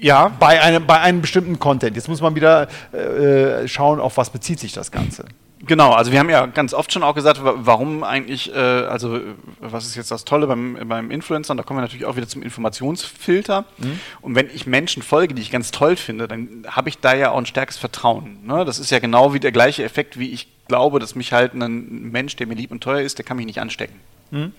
Ja. 0.00 0.28
Bei 0.40 0.60
einem, 0.62 0.86
bei 0.86 1.00
einem 1.00 1.20
bestimmten 1.20 1.58
Content. 1.58 1.94
Jetzt 1.94 2.08
muss 2.08 2.22
man 2.22 2.34
wieder 2.34 2.68
äh, 2.92 3.68
schauen, 3.68 4.00
auf 4.00 4.16
was 4.16 4.30
bezieht 4.30 4.58
sich 4.58 4.72
das 4.72 4.90
Ganze. 4.90 5.26
Genau, 5.62 5.92
also 5.92 6.10
wir 6.10 6.18
haben 6.18 6.30
ja 6.30 6.46
ganz 6.46 6.72
oft 6.72 6.90
schon 6.90 7.02
auch 7.02 7.14
gesagt, 7.14 7.40
warum 7.42 8.02
eigentlich, 8.02 8.52
äh, 8.54 8.58
also 8.58 9.20
was 9.60 9.84
ist 9.84 9.94
jetzt 9.94 10.10
das 10.10 10.24
Tolle 10.24 10.46
beim, 10.46 10.78
beim 10.88 11.10
Influencer, 11.10 11.50
und 11.50 11.58
da 11.58 11.62
kommen 11.62 11.78
wir 11.78 11.82
natürlich 11.82 12.06
auch 12.06 12.16
wieder 12.16 12.26
zum 12.26 12.42
Informationsfilter. 12.42 13.66
Mhm. 13.76 14.00
Und 14.22 14.34
wenn 14.34 14.48
ich 14.54 14.66
Menschen 14.66 15.02
folge, 15.02 15.34
die 15.34 15.42
ich 15.42 15.50
ganz 15.50 15.70
toll 15.70 15.96
finde, 15.96 16.28
dann 16.28 16.64
habe 16.66 16.88
ich 16.88 16.98
da 16.98 17.14
ja 17.14 17.30
auch 17.30 17.38
ein 17.38 17.46
stärkes 17.46 17.76
Vertrauen. 17.76 18.38
Ne? 18.46 18.64
Das 18.64 18.78
ist 18.78 18.90
ja 18.90 19.00
genau 19.00 19.34
wie 19.34 19.40
der 19.40 19.52
gleiche 19.52 19.84
Effekt, 19.84 20.18
wie 20.18 20.30
ich 20.30 20.48
glaube, 20.66 20.98
dass 20.98 21.14
mich 21.14 21.32
halt 21.34 21.52
ein 21.52 22.10
Mensch, 22.10 22.36
der 22.36 22.46
mir 22.46 22.54
lieb 22.54 22.70
und 22.70 22.82
teuer 22.82 23.02
ist, 23.02 23.18
der 23.18 23.26
kann 23.26 23.36
mich 23.36 23.46
nicht 23.46 23.60
anstecken. 23.60 24.00
Mhm. 24.30 24.52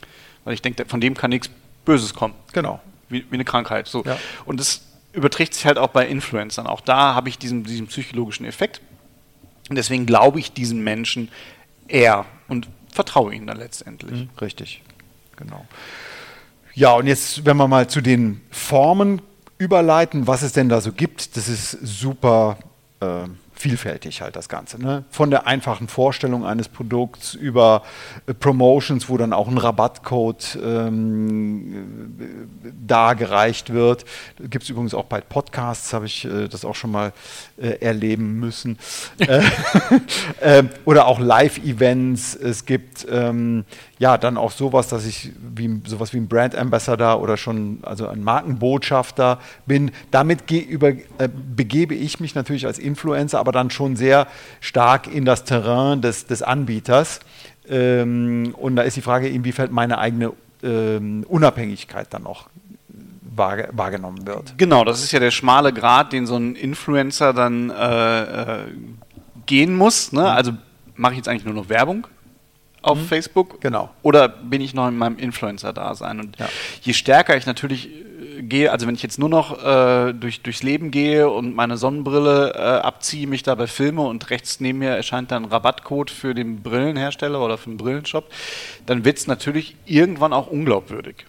Weil 0.44 0.54
ich 0.54 0.62
denke, 0.62 0.86
von 0.86 1.02
dem 1.02 1.16
kann 1.16 1.32
nichts 1.32 1.50
Böses 1.84 2.14
kommen. 2.14 2.36
Genau. 2.54 2.80
Wie, 3.10 3.26
wie 3.30 3.36
eine 3.36 3.46
Krankheit. 3.46 3.88
So. 3.88 4.04
Ja. 4.04 4.18
Und 4.46 4.60
das 4.60 4.82
überträgt 5.14 5.56
sich 5.56 5.66
halt 5.66 5.78
auch 5.78 5.90
bei 5.90 6.08
Influencern. 6.08 6.68
Auch 6.68 6.82
da 6.82 7.16
habe 7.16 7.30
ich 7.30 7.40
diesen, 7.40 7.64
diesen 7.64 7.88
psychologischen 7.88 8.46
Effekt. 8.46 8.82
Und 9.72 9.78
deswegen 9.78 10.06
glaube 10.06 10.38
ich 10.38 10.52
diesen 10.52 10.84
Menschen 10.84 11.30
eher 11.88 12.26
und 12.50 12.68
vertraue 12.92 13.34
ihnen 13.34 13.48
dann 13.48 13.56
letztendlich. 13.56 14.12
Mhm, 14.12 14.30
richtig, 14.42 14.82
genau. 15.38 15.66
Ja, 16.74 16.92
und 16.92 17.08
jetzt, 17.08 17.46
wenn 17.46 17.56
wir 17.56 17.70
mal 17.70 17.88
zu 17.88 18.02
den 18.02 18.42
Formen 18.52 19.22
überleiten, 19.60 20.28
was 20.28 20.42
es 20.42 20.52
denn 20.52 20.68
da 20.68 20.82
so 20.82 20.92
gibt, 20.92 21.38
das 21.38 21.48
ist 21.48 21.72
super 21.84 22.58
äh, 23.00 23.30
vielfältig 23.62 24.22
halt 24.22 24.36
das 24.36 24.50
Ganze. 24.50 24.82
Ne? 24.82 25.06
Von 25.12 25.30
der 25.30 25.46
einfachen 25.46 25.88
Vorstellung 25.88 26.46
eines 26.46 26.68
Produkts 26.68 27.36
über 27.36 27.84
äh, 28.26 28.34
Promotions, 28.34 29.08
wo 29.08 29.18
dann 29.18 29.34
auch 29.34 29.48
ein 29.48 29.58
Rabattcode 29.58 30.58
ähm, 30.64 32.18
äh, 32.20 32.72
dargereicht 32.86 33.72
wird. 33.72 34.06
Gibt 34.40 34.64
es 34.64 34.70
übrigens 34.70 34.94
auch 34.94 35.06
bei 35.06 35.22
Podcasts, 35.22 35.94
habe 35.94 36.08
ich 36.08 36.26
äh, 36.26 36.48
das 36.48 36.66
auch 36.66 36.74
schon 36.74 36.92
mal 36.92 37.14
äh, 37.58 37.80
erleben 37.80 38.40
müssen. 38.40 38.78
Äh, 39.22 39.44
ähm, 40.42 40.70
oder 40.84 41.06
auch 41.06 41.20
Live-Events. 41.20 42.36
Es 42.36 42.66
gibt 42.66 43.06
ähm, 43.10 43.66
ja 44.00 44.18
dann 44.18 44.36
auch 44.36 44.52
sowas, 44.52 44.88
dass 44.88 45.06
ich 45.06 45.32
wie, 45.38 45.82
sowas 45.86 46.12
wie 46.12 46.18
ein 46.18 46.28
Brand 46.28 46.56
Ambassador 46.56 47.22
oder 47.22 47.38
schon 47.38 47.80
also 47.84 48.08
ein 48.08 48.24
Markenbotschafter 48.24 49.40
bin. 49.68 49.92
Damit 50.10 50.50
über, 50.50 50.94
begebe 51.56 51.94
ich 51.94 52.20
mich 52.20 52.34
natürlich 52.34 52.66
als 52.66 52.80
Influencer, 52.80 53.40
aber 53.40 53.51
dann 53.52 53.70
schon 53.70 53.96
sehr 53.96 54.28
stark 54.60 55.08
in 55.08 55.26
das 55.26 55.44
Terrain 55.44 56.02
des, 56.02 56.26
des 56.26 56.42
Anbieters. 56.42 57.20
Ähm, 57.68 58.56
und 58.58 58.76
da 58.76 58.84
ist 58.84 58.98
die 58.98 59.02
Frage, 59.02 59.28
inwiefern 59.28 59.72
meine 59.72 59.98
eigene 59.98 60.34
ähm, 60.64 61.26
Unabhängigkeit 61.28 62.08
dann 62.12 62.24
noch 62.24 62.50
wahrgenommen 63.34 64.28
wird. 64.28 64.56
Genau, 64.58 64.84
das 64.84 65.04
ist 65.04 65.12
ja 65.14 65.20
der 65.20 65.32
schmale 65.32 65.74
Grad, 65.74 66.14
den 66.14 66.26
so 66.26 66.36
ein 66.36 66.56
Influencer 66.56 67.34
dann 67.34 67.70
äh, 67.70 68.22
äh, 68.22 68.66
gehen 69.46 69.76
muss. 69.76 70.12
Ne? 70.12 70.22
Mhm. 70.22 70.28
Also 70.28 70.52
mache 70.96 71.14
ich 71.14 71.18
jetzt 71.18 71.28
eigentlich 71.28 71.46
nur 71.46 71.54
noch 71.54 71.70
Werbung 71.70 72.08
auf 72.82 72.98
mhm. 72.98 73.06
Facebook? 73.06 73.62
Genau. 73.62 73.90
Oder 74.02 74.28
bin 74.28 74.62
ich 74.62 74.74
noch 74.74 74.88
in 74.88 74.98
meinem 74.98 75.18
Influencer-Dasein? 75.18 76.20
Und 76.20 76.38
ja. 76.40 76.50
je 76.82 76.94
stärker 76.94 77.38
ich 77.38 77.46
natürlich 77.46 77.90
gehe, 78.42 78.72
also 78.72 78.88
wenn 78.88 78.96
ich 78.96 79.04
jetzt 79.04 79.20
nur 79.20 79.30
noch 79.30 79.64
äh, 79.64 80.14
durch, 80.14 80.42
durchs 80.42 80.64
Leben 80.64 80.92
gehe 80.92 81.30
und 81.30 81.56
meine 81.56 81.78
Sonnenbrille 81.78 82.54
äh, 82.54 82.58
abziehe, 82.58 83.28
mich 83.28 83.44
dabei 83.44 83.68
filme 83.68 84.02
und 84.02 84.30
rechts 84.30 84.60
neben 84.60 84.80
mir 84.80 84.92
erscheint 84.92 85.32
dann 85.32 85.44
ein 85.44 85.50
Rabattcode 85.50 86.10
für 86.10 86.34
den 86.34 86.62
Brillenhersteller 86.62 87.44
oder 87.44 87.58
für 87.58 87.70
den 87.70 87.78
Brillenshop, 87.78 88.26
dann 88.86 89.06
wird 89.06 89.18
es 89.18 89.28
natürlich 89.28 89.76
irgendwann 89.86 90.34
auch 90.34 90.48
unglaubwürdig. 90.48 91.26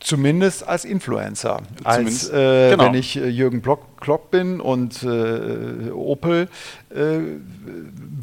Zumindest 0.00 0.66
als 0.66 0.86
Influencer. 0.86 1.60
Als 1.84 2.30
äh, 2.30 2.70
genau. 2.70 2.84
wenn 2.86 2.94
ich 2.94 3.16
äh, 3.16 3.28
Jürgen 3.28 3.60
Block, 3.60 4.00
Klopp 4.00 4.30
bin 4.30 4.58
und 4.58 5.02
äh, 5.02 5.90
Opel 5.90 6.48
äh, 6.88 7.18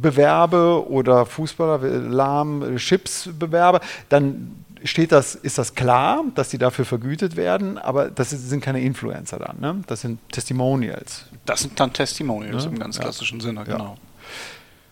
bewerbe 0.01 0.89
oder 0.89 1.27
Fußballer 1.27 1.87
Lahm 1.87 2.63
äh, 2.63 2.75
Chips 2.77 3.29
bewerbe, 3.37 3.79
dann 4.09 4.65
steht 4.83 5.11
das, 5.11 5.35
ist 5.35 5.57
das 5.57 5.75
klar, 5.75 6.23
dass 6.35 6.49
die 6.49 6.57
dafür 6.57 6.85
vergütet 6.85 7.35
werden, 7.35 7.77
aber 7.77 8.09
das 8.09 8.29
sind 8.29 8.61
keine 8.61 8.81
Influencer 8.81 9.39
dann, 9.39 9.59
ne? 9.59 9.83
Das 9.87 10.01
sind 10.01 10.19
Testimonials. 10.31 11.25
Das 11.45 11.61
sind 11.61 11.79
dann 11.79 11.93
Testimonials 11.93 12.65
ne? 12.65 12.71
im 12.71 12.79
ganz 12.79 12.99
klassischen 12.99 13.39
ja. 13.39 13.45
Sinne, 13.45 13.63
genau. 13.63 13.83
Ja. 13.83 13.97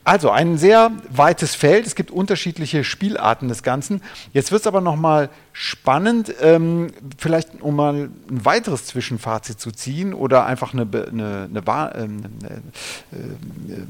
Also 0.05 0.29
ein 0.29 0.59
sehr 0.59 0.91
weites 1.09 1.55
Feld. 1.55 1.87
Es 1.87 1.95
gibt 1.95 2.11
unterschiedliche 2.11 2.83
Spielarten 2.83 3.47
des 3.47 3.63
Ganzen. 3.63 4.01
Jetzt 4.33 4.51
wird 4.51 4.61
es 4.61 4.67
aber 4.67 4.79
nochmal 4.79 5.29
spannend, 5.51 6.31
ähm, 6.41 6.93
vielleicht 7.17 7.59
um 7.59 7.75
mal 7.75 7.95
ein 8.29 8.45
weiteres 8.45 8.85
Zwischenfazit 8.85 9.59
zu 9.59 9.71
ziehen 9.71 10.13
oder 10.13 10.45
einfach 10.45 10.73
eine, 10.73 10.83
eine, 10.83 11.49
eine, 11.49 11.93
ähm, 11.95 12.23
eine 13.67 13.87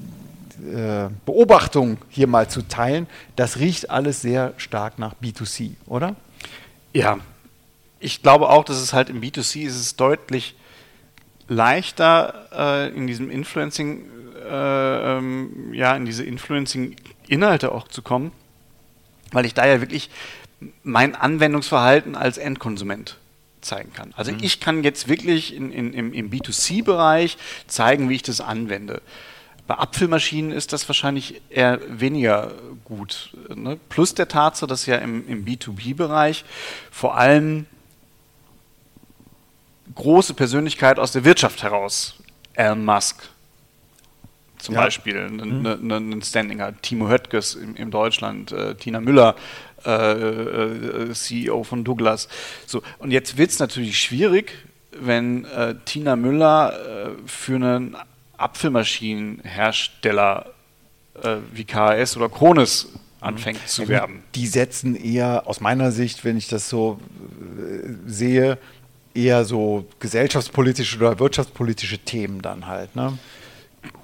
äh, 0.59 1.09
Beobachtung 1.25 1.97
hier 2.09 2.27
mal 2.27 2.49
zu 2.49 2.61
teilen. 2.61 3.07
Das 3.35 3.59
riecht 3.59 3.89
alles 3.89 4.21
sehr 4.21 4.53
stark 4.57 4.99
nach 4.99 5.13
B2C, 5.21 5.71
oder? 5.85 6.15
Ja, 6.93 7.19
ich 7.99 8.21
glaube 8.21 8.49
auch, 8.49 8.63
dass 8.63 8.77
es 8.77 8.93
halt 8.93 9.09
im 9.09 9.21
B2C 9.21 9.65
ist 9.65 9.75
es 9.75 9.95
deutlich 9.95 10.55
leichter 11.47 12.47
äh, 12.53 12.95
in 12.95 13.07
diesem 13.07 13.29
Influencing 13.29 14.05
äh, 14.47 15.17
ähm, 15.17 15.73
ja, 15.73 15.95
in 15.95 16.05
diese 16.05 16.23
Influencing-Inhalte 16.23 17.71
auch 17.71 17.87
zu 17.87 18.01
kommen, 18.01 18.31
weil 19.31 19.45
ich 19.45 19.53
da 19.53 19.65
ja 19.65 19.81
wirklich 19.81 20.09
mein 20.83 21.15
Anwendungsverhalten 21.15 22.15
als 22.15 22.37
Endkonsument 22.37 23.17
zeigen 23.61 23.91
kann. 23.93 24.13
Also 24.15 24.31
mhm. 24.31 24.39
ich 24.41 24.59
kann 24.59 24.83
jetzt 24.83 25.07
wirklich 25.07 25.55
in, 25.55 25.71
in, 25.71 25.93
im, 25.93 26.13
im 26.13 26.29
B2C-Bereich 26.29 27.37
zeigen, 27.67 28.09
wie 28.09 28.15
ich 28.15 28.23
das 28.23 28.41
anwende. 28.41 29.01
Bei 29.67 29.75
Apfelmaschinen 29.75 30.51
ist 30.51 30.73
das 30.73 30.87
wahrscheinlich 30.87 31.41
eher 31.49 31.79
weniger 31.87 32.51
gut. 32.83 33.31
Ne? 33.53 33.79
Plus 33.89 34.13
der 34.13 34.27
Tatsache, 34.27 34.67
dass 34.67 34.85
ja 34.85 34.97
im, 34.97 35.27
im 35.27 35.45
B2B-Bereich 35.45 36.45
vor 36.91 37.17
allem 37.17 37.65
große 39.95 40.33
Persönlichkeit 40.33 40.99
aus 40.99 41.11
der 41.11 41.25
Wirtschaft 41.25 41.63
heraus, 41.63 42.15
Elon 42.53 42.85
Musk, 42.85 43.29
zum 44.57 44.75
ja. 44.75 44.81
Beispiel 44.81 45.17
ein, 45.17 45.61
mhm. 45.61 45.91
ein 45.91 46.21
Standing 46.21 46.61
hat. 46.61 46.81
Timo 46.81 47.07
Höttges 47.07 47.55
in, 47.55 47.75
in 47.75 47.91
Deutschland, 47.91 48.51
äh, 48.51 48.75
Tina 48.75 48.99
Müller, 48.99 49.35
äh, 49.85 49.91
äh, 49.91 51.13
CEO 51.13 51.63
von 51.63 51.83
Douglas. 51.83 52.27
So, 52.65 52.81
und 52.97 53.11
jetzt 53.11 53.37
wird 53.37 53.51
es 53.51 53.59
natürlich 53.59 53.99
schwierig, 53.99 54.51
wenn 54.91 55.45
äh, 55.45 55.75
Tina 55.85 56.15
Müller 56.15 56.73
äh, 56.73 57.09
für 57.27 57.55
einen 57.55 57.95
Apfelmaschinenhersteller 58.37 60.51
äh, 61.21 61.35
wie 61.53 61.65
KS 61.65 62.17
oder 62.17 62.29
Krones 62.29 62.89
anfängt 63.21 63.61
mhm. 63.61 63.67
zu 63.67 63.87
werben. 63.87 64.23
Die 64.35 64.47
setzen 64.47 64.95
eher, 64.95 65.47
aus 65.47 65.61
meiner 65.61 65.91
Sicht, 65.91 66.25
wenn 66.25 66.37
ich 66.37 66.47
das 66.47 66.69
so 66.69 66.99
sehe, 68.05 68.57
eher 69.13 69.45
so 69.45 69.85
gesellschaftspolitische 69.99 70.97
oder 70.97 71.19
wirtschaftspolitische 71.19 71.99
Themen 71.99 72.41
dann 72.41 72.67
halt. 72.67 72.95
Ne? 72.95 73.17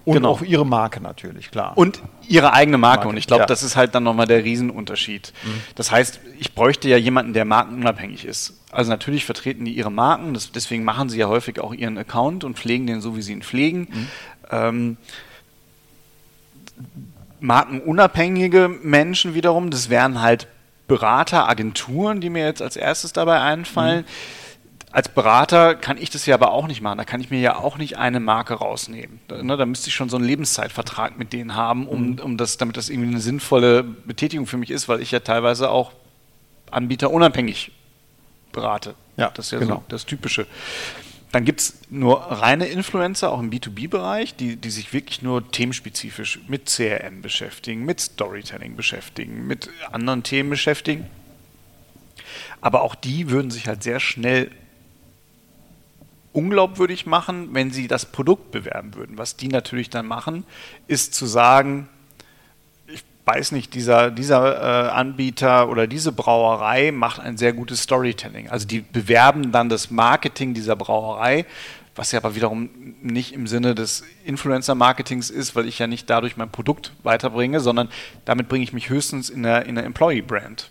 Und 0.04 0.16
genau. 0.16 0.32
auch 0.32 0.42
ihre 0.42 0.66
Marke 0.66 1.02
natürlich, 1.02 1.52
klar. 1.52 1.78
Und 1.78 2.02
ihre 2.28 2.54
eigene 2.54 2.78
Marke. 2.78 3.00
Marke. 3.00 3.10
Und 3.10 3.18
ich 3.18 3.28
glaube, 3.28 3.42
ja. 3.42 3.46
das 3.46 3.62
ist 3.64 3.76
halt 3.76 3.94
dann 3.94 4.04
nochmal 4.04 4.26
der 4.26 4.44
Riesenunterschied. 4.44 5.32
Mhm. 5.44 5.62
Das 5.76 5.92
heißt, 5.92 6.20
ich 6.40 6.54
bräuchte 6.56 6.90
ja 6.90 6.98
jemanden, 6.98 7.34
der 7.34 7.46
markenunabhängig 7.46 8.26
ist. 8.26 8.60
Also 8.72 8.90
natürlich 8.90 9.26
vertreten 9.26 9.66
die 9.66 9.74
ihre 9.74 9.92
Marken, 9.92 10.34
das, 10.34 10.52
deswegen 10.52 10.84
machen 10.84 11.10
sie 11.10 11.20
ja 11.20 11.28
häufig 11.28 11.60
auch 11.60 11.74
ihren 11.74 11.98
Account 11.98 12.44
und 12.44 12.58
pflegen 12.58 12.88
den 12.88 13.02
so, 13.02 13.16
wie 13.16 13.22
sie 13.22 13.34
ihn 13.34 13.44
pflegen. 13.44 13.88
Mhm. 13.92 14.08
Ähm, 14.50 14.98
markenunabhängige 17.40 18.70
Menschen 18.70 19.34
wiederum, 19.34 19.70
das 19.70 19.90
wären 19.90 20.22
halt 20.22 20.48
Berater, 20.88 21.48
Agenturen, 21.48 22.22
die 22.22 22.30
mir 22.30 22.46
jetzt 22.46 22.62
als 22.62 22.76
erstes 22.76 23.14
dabei 23.14 23.40
einfallen. 23.42 24.02
Mhm 24.02 24.42
als 24.92 25.10
Berater 25.10 25.76
kann 25.76 25.98
ich 25.98 26.10
das 26.10 26.26
ja 26.26 26.36
aber 26.36 26.52
auch 26.52 26.68
nicht 26.68 26.82
machen. 26.82 26.98
Da 26.98 27.06
kann 27.06 27.22
ich 27.22 27.30
mir 27.30 27.40
ja 27.40 27.56
auch 27.56 27.78
nicht 27.78 27.98
eine 27.98 28.20
Marke 28.20 28.56
rausnehmen. 28.56 29.20
Da, 29.28 29.42
ne, 29.42 29.56
da 29.56 29.66
müsste 29.66 29.88
ich 29.88 29.96
schon 29.96 30.10
so 30.10 30.18
einen 30.18 30.26
Lebenszeitvertrag 30.26 31.18
mit 31.18 31.34
denen 31.34 31.56
haben, 31.56 31.88
um, 31.88 32.12
mhm. 32.12 32.20
um 32.20 32.38
das, 32.38 32.58
damit 32.58 32.78
das 32.78 32.90
irgendwie 32.90 33.10
eine 33.10 33.22
sinnvolle 33.22 33.84
Betätigung 33.84 34.48
für 34.48 34.58
mich 34.58 34.70
ist, 34.70 34.90
weil 34.90 35.02
ich 35.02 35.12
ja 35.12 35.22
teilweise 35.22 35.70
auch 35.70 35.94
Anbieter 36.70 37.12
unabhängig 37.12 37.72
berate. 38.52 38.96
Ja, 39.16 39.32
das 39.34 39.48
ist 39.48 39.52
ja 39.54 39.60
genau. 39.60 39.76
so 39.76 39.84
das 39.88 40.06
Typische. 40.06 40.46
Dann 41.32 41.46
gibt 41.46 41.62
es 41.62 41.80
nur 41.90 42.20
reine 42.20 42.66
Influencer, 42.66 43.32
auch 43.32 43.40
im 43.40 43.50
B2B-Bereich, 43.50 44.36
die, 44.36 44.58
die 44.58 44.70
sich 44.70 44.92
wirklich 44.92 45.22
nur 45.22 45.50
themenspezifisch 45.50 46.42
mit 46.48 46.66
CRM 46.66 47.22
beschäftigen, 47.22 47.86
mit 47.86 48.02
Storytelling 48.02 48.76
beschäftigen, 48.76 49.48
mit 49.48 49.70
anderen 49.94 50.24
Themen 50.24 50.50
beschäftigen. 50.50 51.08
Aber 52.60 52.82
auch 52.82 52.96
die 52.96 53.30
würden 53.30 53.50
sich 53.50 53.68
halt 53.68 53.84
sehr 53.84 54.02
schnell 54.02 54.52
unglaubwürdig 56.34 57.06
machen, 57.06 57.50
wenn 57.54 57.72
sie 57.72 57.88
das 57.88 58.06
Produkt 58.06 58.52
bewerben 58.52 58.96
würden. 58.96 59.18
Was 59.18 59.36
die 59.36 59.48
natürlich 59.48 59.90
dann 59.90 60.06
machen, 60.06 60.46
ist 60.88 61.14
zu 61.14 61.26
sagen, 61.26 61.90
ich 62.88 63.04
weiß 63.26 63.52
nicht, 63.52 63.74
dieser, 63.74 64.12
dieser 64.12 64.88
äh, 64.88 64.90
Anbieter 64.92 65.70
oder 65.70 65.88
diese 65.88 66.12
Brauerei 66.12 66.92
macht 66.92 67.20
ein 67.20 67.38
sehr 67.38 67.54
gutes 67.54 67.84
Storytelling. 67.84 68.50
Also 68.50 68.68
die 68.68 68.82
bewerben 68.82 69.52
dann 69.52 69.70
das 69.70 69.92
Marketing 69.92 70.54
dieser 70.54 70.76
Brauerei 70.76 71.46
was 71.96 72.12
ja 72.12 72.20
aber 72.20 72.36
wiederum 72.36 72.70
nicht 73.02 73.34
im 73.34 73.48
Sinne 73.48 73.76
des 73.76 74.04
Influencer-Marketings 74.26 75.30
ist, 75.30 75.56
weil 75.56 75.68
ich 75.68 75.80
ja 75.80 75.88
nicht 75.88 76.10
dadurch 76.10 76.38
mein 76.38 76.50
Produkt 76.50 76.94
weiterbringe, 77.04 77.60
sondern 77.60 77.90
damit 78.26 78.48
bringe 78.48 78.64
ich 78.64 78.74
mich 78.74 78.90
höchstens 78.90 79.30
in 79.30 79.44
der, 79.44 79.66
in 79.66 79.76
der 79.76 79.84
Employee-Brand 79.86 80.70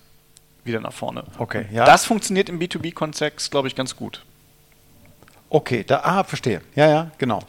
wieder 0.65 0.81
nach 0.81 0.93
vorne. 0.93 1.25
Okay, 1.39 1.67
ja. 1.71 1.85
Das 1.85 2.05
funktioniert 2.05 2.49
im 2.49 2.59
B2B-Kontext, 2.59 3.51
glaube 3.51 3.69
ich, 3.69 3.75
ganz 3.75 3.97
gut. 3.97 4.25
Okay, 5.53 5.83
da, 5.85 6.01
ah, 6.05 6.23
verstehe. 6.23 6.61
Ja, 6.77 6.89
ja, 6.89 7.11
genau. 7.19 7.41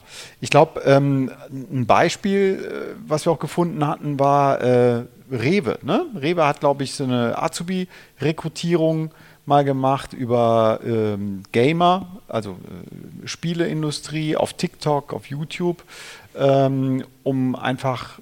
Ich 0.42 0.50
glaube, 0.50 0.82
ähm, 0.86 1.32
ein 1.52 1.86
Beispiel, 1.86 2.96
äh, 2.96 2.96
was 3.08 3.26
wir 3.26 3.32
auch 3.32 3.40
gefunden 3.40 3.86
hatten, 3.86 4.20
war 4.20 4.60
äh, 4.60 5.04
Rewe. 5.32 5.78
Ne? 5.84 6.08
Rewe 6.16 6.48
hat, 6.48 6.62
glaube 6.62 6.84
ich, 6.84 6.96
so 6.96 7.04
eine 7.04 7.38
Azubi-Rekrutierung 7.38 9.12
mal 9.46 9.64
gemacht 9.64 10.14
über 10.14 10.80
ähm, 10.84 11.44
Gamer, 11.52 12.08
also 12.28 12.52
äh, 12.52 13.28
Spieleindustrie 13.28 14.36
auf 14.36 14.54
TikTok, 14.54 15.14
auf 15.14 15.28
YouTube, 15.28 15.84
ähm, 16.36 17.04
um 17.22 17.56
einfach 17.56 18.20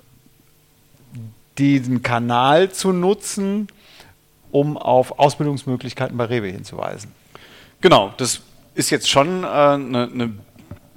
diesen 1.57 2.03
Kanal 2.03 2.69
zu 2.71 2.91
nutzen, 2.91 3.69
um 4.51 4.77
auf 4.77 5.19
Ausbildungsmöglichkeiten 5.19 6.17
bei 6.17 6.25
Rewe 6.25 6.48
hinzuweisen. 6.48 7.12
Genau, 7.81 8.13
das 8.17 8.41
ist 8.79 8.89
jetzt 8.89 9.07
schon 9.09 9.45
eine 9.45 9.74
äh, 9.74 9.77
ne, 9.77 10.09
ne 10.12 10.33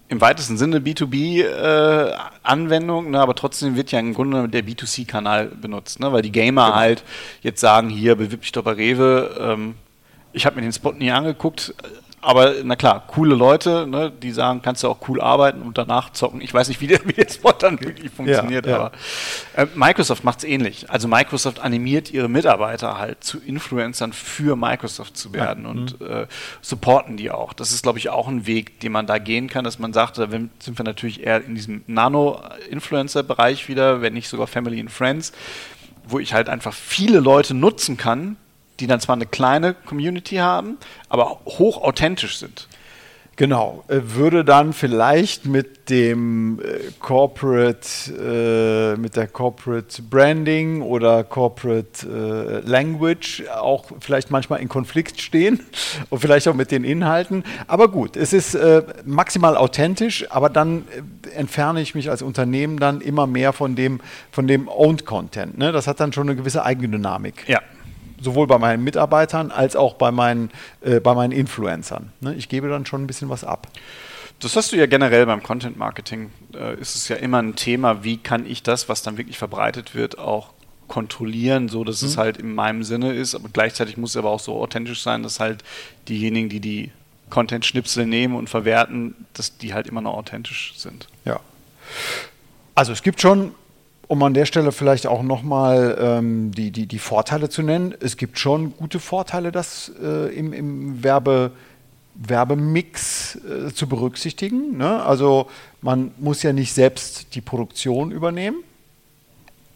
im 0.09 0.21
weitesten 0.21 0.57
Sinne 0.59 0.79
B2B-Anwendung, 0.79 3.07
äh, 3.07 3.11
ne, 3.11 3.21
aber 3.21 3.35
trotzdem 3.35 3.75
wird 3.77 3.93
ja 3.93 3.99
im 3.99 4.15
Grunde 4.15 4.49
der 4.49 4.63
B2C-Kanal 4.63 5.47
benutzt, 5.47 5.99
ne, 6.01 6.13
weil 6.13 6.23
die 6.23 6.31
Gamer 6.31 6.67
genau. 6.67 6.77
halt 6.77 7.03
jetzt 7.41 7.61
sagen, 7.61 7.89
hier 7.89 8.15
bewirb 8.15 8.43
dich 8.43 8.53
doch 8.53 8.63
bei 8.63 8.71
Rewe. 8.73 9.35
Ähm, 9.41 9.75
ich 10.35 10.47
habe 10.47 10.57
mir 10.57 10.63
den 10.63 10.73
Spot 10.73 10.93
nie 10.93 11.11
angeguckt, 11.11 11.75
aber 12.25 12.55
na 12.63 12.77
klar, 12.77 13.03
coole 13.09 13.35
Leute, 13.35 13.85
ne, 13.89 14.13
die 14.13 14.31
sagen, 14.31 14.63
kannst 14.63 14.85
du 14.85 14.89
auch 14.89 15.09
cool 15.09 15.21
arbeiten 15.21 15.61
und 15.61 15.77
danach 15.77 16.11
zocken. 16.11 16.41
Ich 16.41 16.55
weiß 16.55 16.69
nicht, 16.69 16.81
wie 16.81 16.87
der, 16.87 17.01
wie 17.05 17.13
der 17.13 17.29
Spot 17.29 17.51
dann 17.51 17.81
wirklich 17.81 18.13
funktioniert, 18.13 18.65
ja, 18.65 18.73
ja. 18.73 18.79
aber 18.79 18.93
äh, 19.57 19.67
Microsoft 19.75 20.23
macht 20.23 20.39
es 20.39 20.45
ähnlich. 20.45 20.89
Also 20.89 21.09
Microsoft 21.09 21.59
animiert 21.59 22.13
ihre 22.13 22.29
Mitarbeiter 22.29 22.97
halt 22.97 23.25
zu 23.25 23.41
Influencern 23.41 24.13
für 24.13 24.55
Microsoft 24.55 25.17
zu 25.17 25.33
werden 25.33 25.65
ja. 25.65 25.71
und 25.71 26.01
mhm. 26.01 26.07
äh, 26.07 26.27
supporten 26.61 27.17
die 27.17 27.33
auch. 27.33 27.53
Das 27.53 27.73
ist, 27.73 27.83
glaube 27.83 27.99
ich, 27.99 28.09
auch 28.09 28.29
ein 28.29 28.47
Weg, 28.47 28.79
den 28.79 28.93
man 28.93 29.09
da 29.09 29.19
gehen 29.19 29.49
kann, 29.49 29.65
dass 29.65 29.81
man 29.81 29.93
sagt, 29.93 30.17
da 30.19 30.29
sind 30.31 30.53
wir 30.79 30.85
natürlich 30.85 31.25
eher 31.25 31.45
in 31.45 31.57
diesem 31.57 31.83
Nano-Influencer-Bereich 31.89 33.69
wieder, 33.69 34.01
wenn 34.01 34.15
nicht 34.15 34.29
sogar 34.29 34.47
Family 34.47 34.79
and 34.79 34.93
Friends, 34.93 35.33
wo 36.07 36.21
ich 36.21 36.35
halt 36.35 36.49
einfach 36.49 36.73
viele 36.73 37.19
Leute 37.19 37.53
nutzen 37.53 37.97
kann, 37.97 38.37
die 38.81 38.87
dann 38.87 39.01
zwar 39.01 39.17
eine 39.17 39.27
kleine 39.27 39.75
Community 39.75 40.37
haben, 40.37 40.79
aber 41.09 41.41
hoch 41.47 41.83
authentisch 41.83 42.39
sind. 42.39 42.69
Genau, 43.37 43.83
äh, 43.89 43.99
würde 44.03 44.45
dann 44.45 44.75
vielleicht 44.75 45.47
mit 45.47 45.89
dem 45.89 46.61
äh, 46.61 46.93
Corporate, 47.01 48.95
äh, 48.95 49.01
mit 49.01 49.17
der 49.17 49.27
Corporate 49.27 50.03
Branding 50.03 50.83
oder 50.83 51.25
Corporate 51.25 52.07
äh, 52.07 52.69
Language 52.69 53.45
auch 53.49 53.87
vielleicht 54.01 54.31
manchmal 54.31 54.61
in 54.61 54.69
Konflikt 54.69 55.21
stehen 55.23 55.61
und 56.11 56.19
vielleicht 56.19 56.47
auch 56.47 56.55
mit 56.55 56.71
den 56.71 56.85
Inhalten. 56.85 57.43
Aber 57.69 57.89
gut, 57.89 58.19
es 58.19 58.35
ist 58.35 58.55
äh, 58.55 58.83
maximal 59.07 59.57
authentisch, 59.57 60.31
aber 60.31 60.51
dann 60.51 60.85
entferne 61.35 61.81
ich 61.81 61.95
mich 61.95 62.11
als 62.11 62.21
Unternehmen 62.21 62.79
dann 62.79 63.01
immer 63.01 63.27
mehr 63.27 63.55
von 63.55 63.75
dem, 63.75 64.01
von 64.31 64.47
dem 64.47 64.69
Owned 64.69 65.07
Content. 65.07 65.57
Ne? 65.57 65.73
Das 65.73 65.87
hat 65.87 66.01
dann 66.01 66.13
schon 66.13 66.29
eine 66.29 66.37
gewisse 66.37 66.65
Eigendynamik. 66.65 67.49
Ja 67.49 67.61
sowohl 68.23 68.47
bei 68.47 68.59
meinen 68.59 68.85
Mitarbeitern 68.85 69.51
als 69.51 69.77
auch 69.77 69.95
bei 69.95 70.11
meinen, 70.11 70.51
äh, 70.81 71.01
bei 71.01 71.15
meinen 71.15 71.33
Influencern. 71.33 72.13
Ne? 72.21 72.35
Ich 72.35 72.49
gebe 72.49 72.69
dann 72.69 72.87
schon 72.87 73.03
ein 73.03 73.07
bisschen 73.07 73.29
was 73.29 73.45
ab. 73.45 73.69
Das 74.41 74.57
hast 74.57 74.73
du 74.73 74.77
ja 74.77 74.87
generell 74.87 75.27
beim 75.27 75.43
Content 75.43 75.77
Marketing. 75.77 76.33
Äh, 76.55 76.81
ist 76.81 76.97
es 76.97 77.09
ja 77.09 77.17
immer 77.17 77.41
ein 77.41 77.55
Thema, 77.55 78.03
wie 78.03 78.17
kann 78.17 78.47
ich 78.47 78.63
das, 78.63 78.89
was 78.89 79.03
dann 79.03 79.17
wirklich 79.17 79.39
verbreitet 79.39 79.95
wird, 79.95 80.19
auch 80.19 80.51
kontrollieren, 80.89 81.69
so 81.69 81.85
dass 81.85 82.03
mhm. 82.03 82.09
es 82.09 82.17
halt 82.17 82.37
in 82.39 82.55
meinem 82.55 82.83
Sinne 82.83 83.13
ist. 83.13 83.35
Aber 83.35 83.49
gleichzeitig 83.53 83.97
muss 83.97 84.11
es 84.11 84.17
aber 84.17 84.31
auch 84.31 84.41
so 84.41 84.61
authentisch 84.61 85.03
sein, 85.03 85.23
dass 85.23 85.41
halt 85.41 85.63
diejenigen, 86.09 86.49
die 86.49 86.61
die 86.61 86.91
Content-Schnipsel 87.31 88.05
nehmen 88.05 88.35
und 88.35 88.51
verwerten, 88.51 89.15
dass 89.33 89.57
die 89.57 89.73
halt 89.73 89.87
immer 89.87 90.03
noch 90.03 90.15
authentisch 90.15 90.75
sind. 90.77 91.09
Ja. 91.25 91.41
Also 92.75 92.93
es 92.93 93.03
gibt 93.03 93.21
schon 93.23 93.55
um 94.13 94.23
an 94.25 94.35
der 94.35 94.45
Stelle 94.45 94.73
vielleicht 94.73 95.07
auch 95.07 95.23
nochmal 95.23 95.97
ähm, 95.99 96.53
die, 96.53 96.71
die, 96.71 96.85
die 96.85 96.99
Vorteile 96.99 97.49
zu 97.49 97.63
nennen. 97.63 97.95
Es 97.99 98.19
gibt 98.19 98.39
schon 98.39 98.77
gute 98.77 99.01
Vorteile, 99.01 99.53
das 99.53 99.91
äh, 100.03 100.29
im, 100.35 100.53
im 100.53 101.03
Werbe, 101.03 101.53
Werbemix 102.17 103.37
äh, 103.37 103.73
zu 103.73 103.89
berücksichtigen. 103.89 104.77
Ne? 104.77 105.03
Also 105.03 105.49
man 105.81 106.11
muss 106.19 106.43
ja 106.43 106.53
nicht 106.53 106.75
selbst 106.75 107.35
die 107.35 107.41
Produktion 107.41 108.11
übernehmen. 108.11 108.59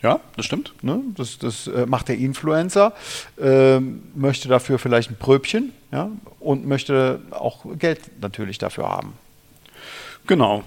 Ja, 0.02 0.21
das 0.37 0.45
stimmt. 0.45 0.75
Ne? 0.83 1.00
Das, 1.16 1.38
das 1.38 1.66
äh, 1.69 1.87
macht 1.87 2.09
der 2.09 2.19
Influencer, 2.19 2.93
ähm, 3.40 4.02
möchte 4.14 4.49
dafür 4.49 4.78
vielleicht 4.78 5.11
ein 5.12 5.16
Pröbchen 5.16 5.73
ja? 5.93 6.11
und 6.40 6.66
möchte 6.66 7.23
auch 7.31 7.64
Geld 7.78 8.21
natürlich 8.21 8.58
dafür 8.58 8.87
haben. 8.87 9.15
Genau. 10.26 10.63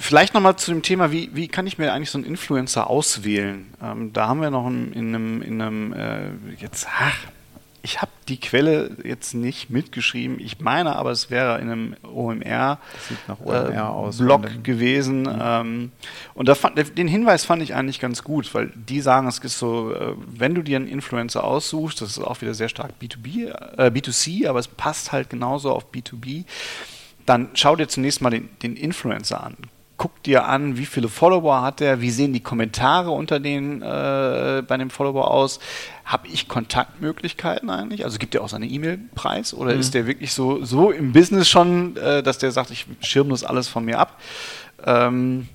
Vielleicht 0.00 0.32
nochmal 0.32 0.54
zu 0.56 0.70
dem 0.70 0.82
Thema, 0.82 1.10
wie, 1.10 1.30
wie 1.34 1.48
kann 1.48 1.66
ich 1.66 1.76
mir 1.76 1.92
eigentlich 1.92 2.12
so 2.12 2.18
einen 2.18 2.26
Influencer 2.26 2.88
auswählen? 2.88 3.66
Ähm, 3.82 4.12
da 4.12 4.28
haben 4.28 4.40
wir 4.40 4.50
noch 4.50 4.68
in, 4.68 4.92
in 4.92 5.14
einem, 5.14 5.42
in 5.42 5.60
einem 5.60 5.92
äh, 5.92 6.30
jetzt, 6.60 6.86
ach, 6.88 7.16
ich 7.82 8.00
habe 8.00 8.12
die 8.28 8.38
Quelle 8.38 8.96
jetzt 9.02 9.34
nicht 9.34 9.70
mitgeschrieben. 9.70 10.38
Ich 10.38 10.60
meine 10.60 10.94
aber, 10.94 11.10
es 11.10 11.30
wäre 11.30 11.60
in 11.60 11.68
einem 11.68 11.96
OMR, 12.04 12.78
OMR 13.44 14.44
äh, 14.44 14.58
gewesen. 14.62 15.22
Mhm. 15.22 15.38
Ähm, 15.40 15.92
und 16.34 16.48
fand, 16.56 16.96
den 16.96 17.08
Hinweis 17.08 17.44
fand 17.44 17.62
ich 17.62 17.74
eigentlich 17.74 17.98
ganz 17.98 18.22
gut, 18.22 18.54
weil 18.54 18.72
die 18.76 19.00
sagen, 19.00 19.26
es 19.26 19.38
ist 19.38 19.58
so, 19.58 19.92
äh, 19.92 20.14
wenn 20.28 20.54
du 20.54 20.62
dir 20.62 20.76
einen 20.76 20.86
Influencer 20.86 21.42
aussuchst, 21.42 22.00
das 22.02 22.10
ist 22.10 22.20
auch 22.20 22.40
wieder 22.40 22.54
sehr 22.54 22.68
stark 22.68 22.92
B2B, 23.02 23.48
äh, 23.78 23.90
B2C, 23.92 24.48
aber 24.48 24.60
es 24.60 24.68
passt 24.68 25.10
halt 25.10 25.28
genauso 25.28 25.72
auf 25.72 25.90
B2B, 25.92 26.44
dann 27.26 27.48
schau 27.54 27.74
dir 27.74 27.88
zunächst 27.88 28.20
mal 28.20 28.30
den, 28.30 28.48
den 28.62 28.76
Influencer 28.76 29.42
an 29.42 29.56
guck 29.98 30.22
dir 30.22 30.46
an, 30.46 30.78
wie 30.78 30.86
viele 30.86 31.08
Follower 31.08 31.60
hat 31.60 31.80
er, 31.80 32.00
wie 32.00 32.10
sehen 32.10 32.32
die 32.32 32.40
Kommentare 32.40 33.10
unter 33.10 33.40
den 33.40 33.82
äh, 33.82 34.62
bei 34.66 34.76
dem 34.76 34.90
Follower 34.90 35.30
aus. 35.30 35.58
Habe 36.04 36.28
ich 36.28 36.48
Kontaktmöglichkeiten 36.48 37.68
eigentlich? 37.68 38.04
Also 38.04 38.18
gibt 38.18 38.34
er 38.34 38.42
auch 38.42 38.48
seine 38.48 38.66
E-Mail-Preis 38.66 39.52
oder 39.52 39.74
mhm. 39.74 39.80
ist 39.80 39.94
der 39.94 40.06
wirklich 40.06 40.32
so, 40.32 40.64
so 40.64 40.90
im 40.92 41.12
Business 41.12 41.48
schon, 41.48 41.96
äh, 41.96 42.22
dass 42.22 42.38
der 42.38 42.52
sagt, 42.52 42.70
ich 42.70 42.86
schirme 43.00 43.30
das 43.30 43.44
alles 43.44 43.68
von 43.68 43.84
mir 43.84 43.98
ab? 43.98 44.18
Ähm, 44.86 45.48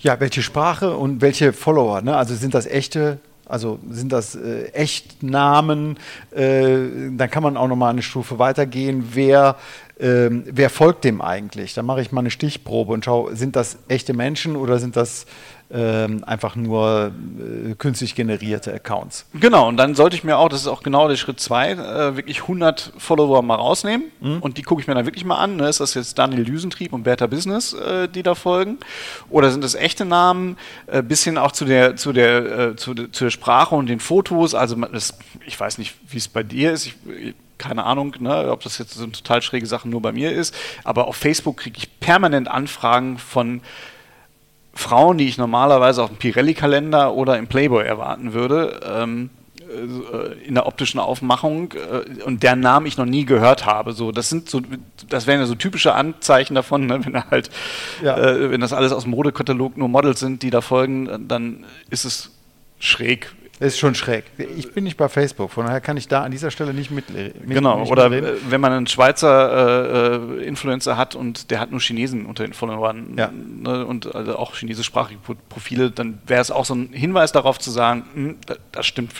ja, 0.00 0.18
welche 0.18 0.42
Sprache 0.42 0.96
und 0.96 1.20
welche 1.20 1.52
Follower? 1.52 2.02
Ne? 2.02 2.16
Also 2.16 2.34
sind 2.34 2.54
das 2.54 2.66
echte 2.66 3.20
also 3.50 3.78
sind 3.90 4.12
das 4.12 4.34
äh, 4.34 4.66
Echtnamen? 4.72 5.98
Äh, 6.30 7.10
dann 7.16 7.30
kann 7.30 7.42
man 7.42 7.56
auch 7.56 7.68
noch 7.68 7.76
mal 7.76 7.90
eine 7.90 8.02
Stufe 8.02 8.38
weitergehen. 8.38 9.10
Wer 9.12 9.56
ähm, 10.00 10.44
wer 10.46 10.70
folgt 10.70 11.04
dem 11.04 11.20
eigentlich? 11.20 11.74
Dann 11.74 11.84
mache 11.84 12.00
ich 12.00 12.10
mal 12.10 12.20
eine 12.20 12.30
Stichprobe 12.30 12.92
und 12.92 13.04
schaue, 13.04 13.36
sind 13.36 13.54
das 13.54 13.76
echte 13.88 14.14
Menschen 14.14 14.56
oder 14.56 14.78
sind 14.78 14.96
das 14.96 15.26
ähm, 15.72 16.24
einfach 16.24 16.56
nur 16.56 17.12
äh, 17.38 17.74
künstlich 17.74 18.14
generierte 18.14 18.72
Accounts? 18.72 19.26
Genau, 19.34 19.68
und 19.68 19.76
dann 19.76 19.94
sollte 19.94 20.16
ich 20.16 20.24
mir 20.24 20.36
auch, 20.36 20.48
das 20.48 20.62
ist 20.62 20.66
auch 20.66 20.82
genau 20.82 21.08
der 21.08 21.16
Schritt 21.16 21.40
zwei, 21.40 21.72
äh, 21.72 22.16
wirklich 22.16 22.42
100 22.42 22.92
Follower 22.98 23.42
mal 23.42 23.54
rausnehmen 23.54 24.10
mhm. 24.20 24.38
und 24.38 24.58
die 24.58 24.62
gucke 24.62 24.80
ich 24.80 24.88
mir 24.88 24.94
dann 24.94 25.06
wirklich 25.06 25.24
mal 25.24 25.36
an. 25.36 25.56
Ne? 25.56 25.68
Ist 25.68 25.80
das 25.80 25.94
jetzt 25.94 26.18
Daniel 26.18 26.44
Düsentrieb 26.44 26.92
und 26.92 27.04
Bertha 27.04 27.26
Business, 27.26 27.72
äh, 27.72 28.08
die 28.08 28.22
da 28.22 28.34
folgen? 28.34 28.78
Oder 29.28 29.50
sind 29.50 29.62
das 29.62 29.74
echte 29.74 30.04
Namen? 30.04 30.56
Äh, 30.86 31.02
bis 31.02 31.24
hin 31.24 31.38
auch 31.38 31.52
zu 31.52 31.64
der, 31.64 31.96
zu, 31.96 32.12
der, 32.12 32.58
äh, 32.58 32.76
zu, 32.76 32.94
der, 32.94 33.12
zu 33.12 33.24
der 33.24 33.30
Sprache 33.30 33.74
und 33.74 33.86
den 33.86 34.00
Fotos. 34.00 34.54
Also 34.54 34.76
das, 34.76 35.18
ich 35.46 35.58
weiß 35.58 35.78
nicht, 35.78 35.94
wie 36.08 36.18
es 36.18 36.28
bei 36.28 36.42
dir 36.42 36.72
ist. 36.72 36.86
Ich, 36.86 36.96
keine 37.58 37.84
Ahnung, 37.84 38.16
ne, 38.18 38.50
ob 38.50 38.62
das 38.62 38.78
jetzt 38.78 38.94
so 38.94 39.04
eine 39.04 39.12
total 39.12 39.42
schräge 39.42 39.66
Sache 39.66 39.88
nur 39.88 40.00
bei 40.00 40.12
mir 40.12 40.32
ist, 40.32 40.54
aber 40.82 41.06
auf 41.06 41.16
Facebook 41.16 41.58
kriege 41.58 41.76
ich 41.76 42.00
permanent 42.00 42.48
Anfragen 42.48 43.18
von 43.18 43.60
Frauen, 44.72 45.18
die 45.18 45.28
ich 45.28 45.38
normalerweise 45.38 46.02
auf 46.02 46.10
dem 46.10 46.18
Pirelli-Kalender 46.18 47.14
oder 47.14 47.38
im 47.38 47.48
Playboy 47.48 47.84
erwarten 47.84 48.32
würde, 48.32 48.80
ähm, 48.84 49.30
äh, 49.70 50.46
in 50.46 50.54
der 50.54 50.66
optischen 50.66 50.98
Aufmachung 51.00 51.72
äh, 51.72 52.22
und 52.22 52.42
deren 52.42 52.60
Namen 52.60 52.86
ich 52.86 52.96
noch 52.96 53.04
nie 53.04 53.24
gehört 53.24 53.66
habe. 53.66 53.92
So, 53.92 54.10
das 54.10 54.28
sind 54.28 54.48
so, 54.48 54.60
das 55.08 55.26
wären 55.26 55.40
ja 55.40 55.46
so 55.46 55.54
typische 55.54 55.94
Anzeichen 55.94 56.54
davon, 56.54 56.86
ne, 56.86 57.04
wenn 57.04 57.22
halt, 57.30 57.50
ja. 58.02 58.16
äh, 58.16 58.50
wenn 58.50 58.60
das 58.60 58.72
alles 58.72 58.92
aus 58.92 59.04
dem 59.04 59.10
Modekatalog 59.10 59.76
nur 59.76 59.88
Models 59.88 60.20
sind, 60.20 60.42
die 60.42 60.50
da 60.50 60.60
folgen, 60.60 61.28
dann 61.28 61.64
ist 61.90 62.04
es 62.04 62.30
schräg, 62.78 63.32
ist 63.60 63.78
schon 63.78 63.94
schräg. 63.94 64.24
Ich 64.56 64.72
bin 64.72 64.84
nicht 64.84 64.96
bei 64.96 65.08
Facebook, 65.08 65.50
von 65.50 65.66
daher 65.66 65.80
kann 65.80 65.96
ich 65.96 66.08
da 66.08 66.22
an 66.22 66.30
dieser 66.30 66.50
Stelle 66.50 66.72
nicht 66.72 66.90
mit. 66.90 67.10
mit 67.10 67.34
genau, 67.46 67.80
nicht 67.80 67.92
oder 67.92 68.08
mitreden. 68.08 68.38
wenn 68.48 68.60
man 68.60 68.72
einen 68.72 68.86
Schweizer 68.86 70.38
äh, 70.38 70.44
Influencer 70.44 70.96
hat 70.96 71.14
und 71.14 71.50
der 71.50 71.60
hat 71.60 71.70
nur 71.70 71.80
Chinesen 71.80 72.24
unter 72.24 72.42
den 72.42 72.54
Followern 72.54 73.14
ja. 73.18 73.30
ne, 73.30 73.84
und 73.84 74.14
also 74.14 74.36
auch 74.36 74.54
chinesischsprachige 74.54 75.20
Profile, 75.48 75.90
dann 75.90 76.20
wäre 76.26 76.40
es 76.40 76.50
auch 76.50 76.64
so 76.64 76.74
ein 76.74 76.88
Hinweis 76.92 77.32
darauf 77.32 77.58
zu 77.58 77.70
sagen, 77.70 78.04
hm, 78.14 78.36
das 78.72 78.86
stimmt 78.86 79.12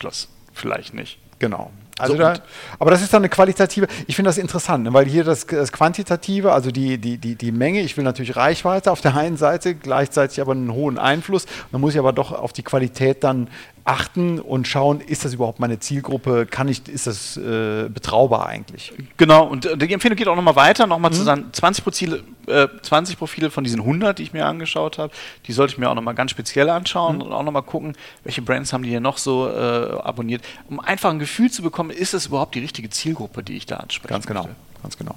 vielleicht 0.54 0.94
nicht. 0.94 1.18
Genau. 1.38 1.70
Also 2.00 2.14
so, 2.14 2.18
da, 2.18 2.34
aber 2.78 2.90
das 2.90 3.02
ist 3.02 3.12
dann 3.12 3.20
eine 3.20 3.28
qualitative, 3.28 3.86
ich 4.06 4.16
finde 4.16 4.30
das 4.30 4.38
interessant, 4.38 4.84
ne, 4.84 4.92
weil 4.94 5.04
hier 5.04 5.22
das, 5.22 5.46
das, 5.46 5.70
Quantitative, 5.70 6.52
also 6.52 6.70
die, 6.70 6.98
die, 6.98 7.18
die, 7.18 7.34
die 7.34 7.52
Menge, 7.52 7.80
ich 7.82 7.96
will 7.96 8.04
natürlich 8.04 8.36
Reichweite 8.36 8.90
auf 8.90 9.00
der 9.00 9.16
einen 9.16 9.36
Seite, 9.36 9.74
gleichzeitig 9.74 10.40
aber 10.40 10.52
einen 10.52 10.72
hohen 10.72 10.98
Einfluss. 10.98 11.46
Dann 11.72 11.80
muss 11.80 11.92
ich 11.92 11.98
aber 11.98 12.12
doch 12.12 12.32
auf 12.32 12.52
die 12.52 12.62
Qualität 12.62 13.22
dann 13.22 13.48
achten 13.90 14.38
und 14.38 14.68
schauen, 14.68 15.00
ist 15.00 15.24
das 15.24 15.34
überhaupt 15.34 15.58
meine 15.58 15.80
Zielgruppe, 15.80 16.46
kann 16.46 16.68
ich, 16.68 16.88
ist 16.88 17.08
das 17.08 17.36
äh, 17.36 17.88
betraubar 17.88 18.46
eigentlich? 18.46 18.92
Genau, 19.16 19.44
und 19.44 19.66
äh, 19.66 19.76
die 19.76 19.92
Empfehlung 19.92 20.16
geht 20.16 20.28
auch 20.28 20.36
nochmal 20.36 20.54
weiter, 20.54 20.86
nochmal 20.86 21.10
mhm. 21.10 21.16
zusammen 21.16 21.52
20 21.52 21.82
Profile, 21.82 22.22
äh, 22.46 22.68
20 22.82 23.18
Profile 23.18 23.50
von 23.50 23.64
diesen 23.64 23.80
100, 23.80 24.20
die 24.20 24.22
ich 24.22 24.32
mir 24.32 24.46
angeschaut 24.46 24.98
habe, 24.98 25.12
die 25.46 25.52
sollte 25.52 25.72
ich 25.72 25.78
mir 25.78 25.90
auch 25.90 25.96
nochmal 25.96 26.14
ganz 26.14 26.30
speziell 26.30 26.70
anschauen 26.70 27.16
mhm. 27.16 27.22
und 27.22 27.32
auch 27.32 27.42
nochmal 27.42 27.64
gucken, 27.64 27.96
welche 28.22 28.42
Brands 28.42 28.72
haben 28.72 28.84
die 28.84 28.90
hier 28.90 29.00
noch 29.00 29.18
so 29.18 29.48
äh, 29.48 29.98
abonniert, 30.02 30.42
um 30.68 30.78
einfach 30.78 31.10
ein 31.10 31.18
Gefühl 31.18 31.50
zu 31.50 31.62
bekommen, 31.62 31.90
ist 31.90 32.14
das 32.14 32.26
überhaupt 32.26 32.54
die 32.54 32.60
richtige 32.60 32.90
Zielgruppe, 32.90 33.42
die 33.42 33.56
ich 33.56 33.66
da 33.66 33.78
anspreche? 33.78 34.14
Ganz 34.14 34.26
genau, 34.26 34.42
möchte. 34.44 34.56
ganz 34.82 34.96
genau. 34.96 35.16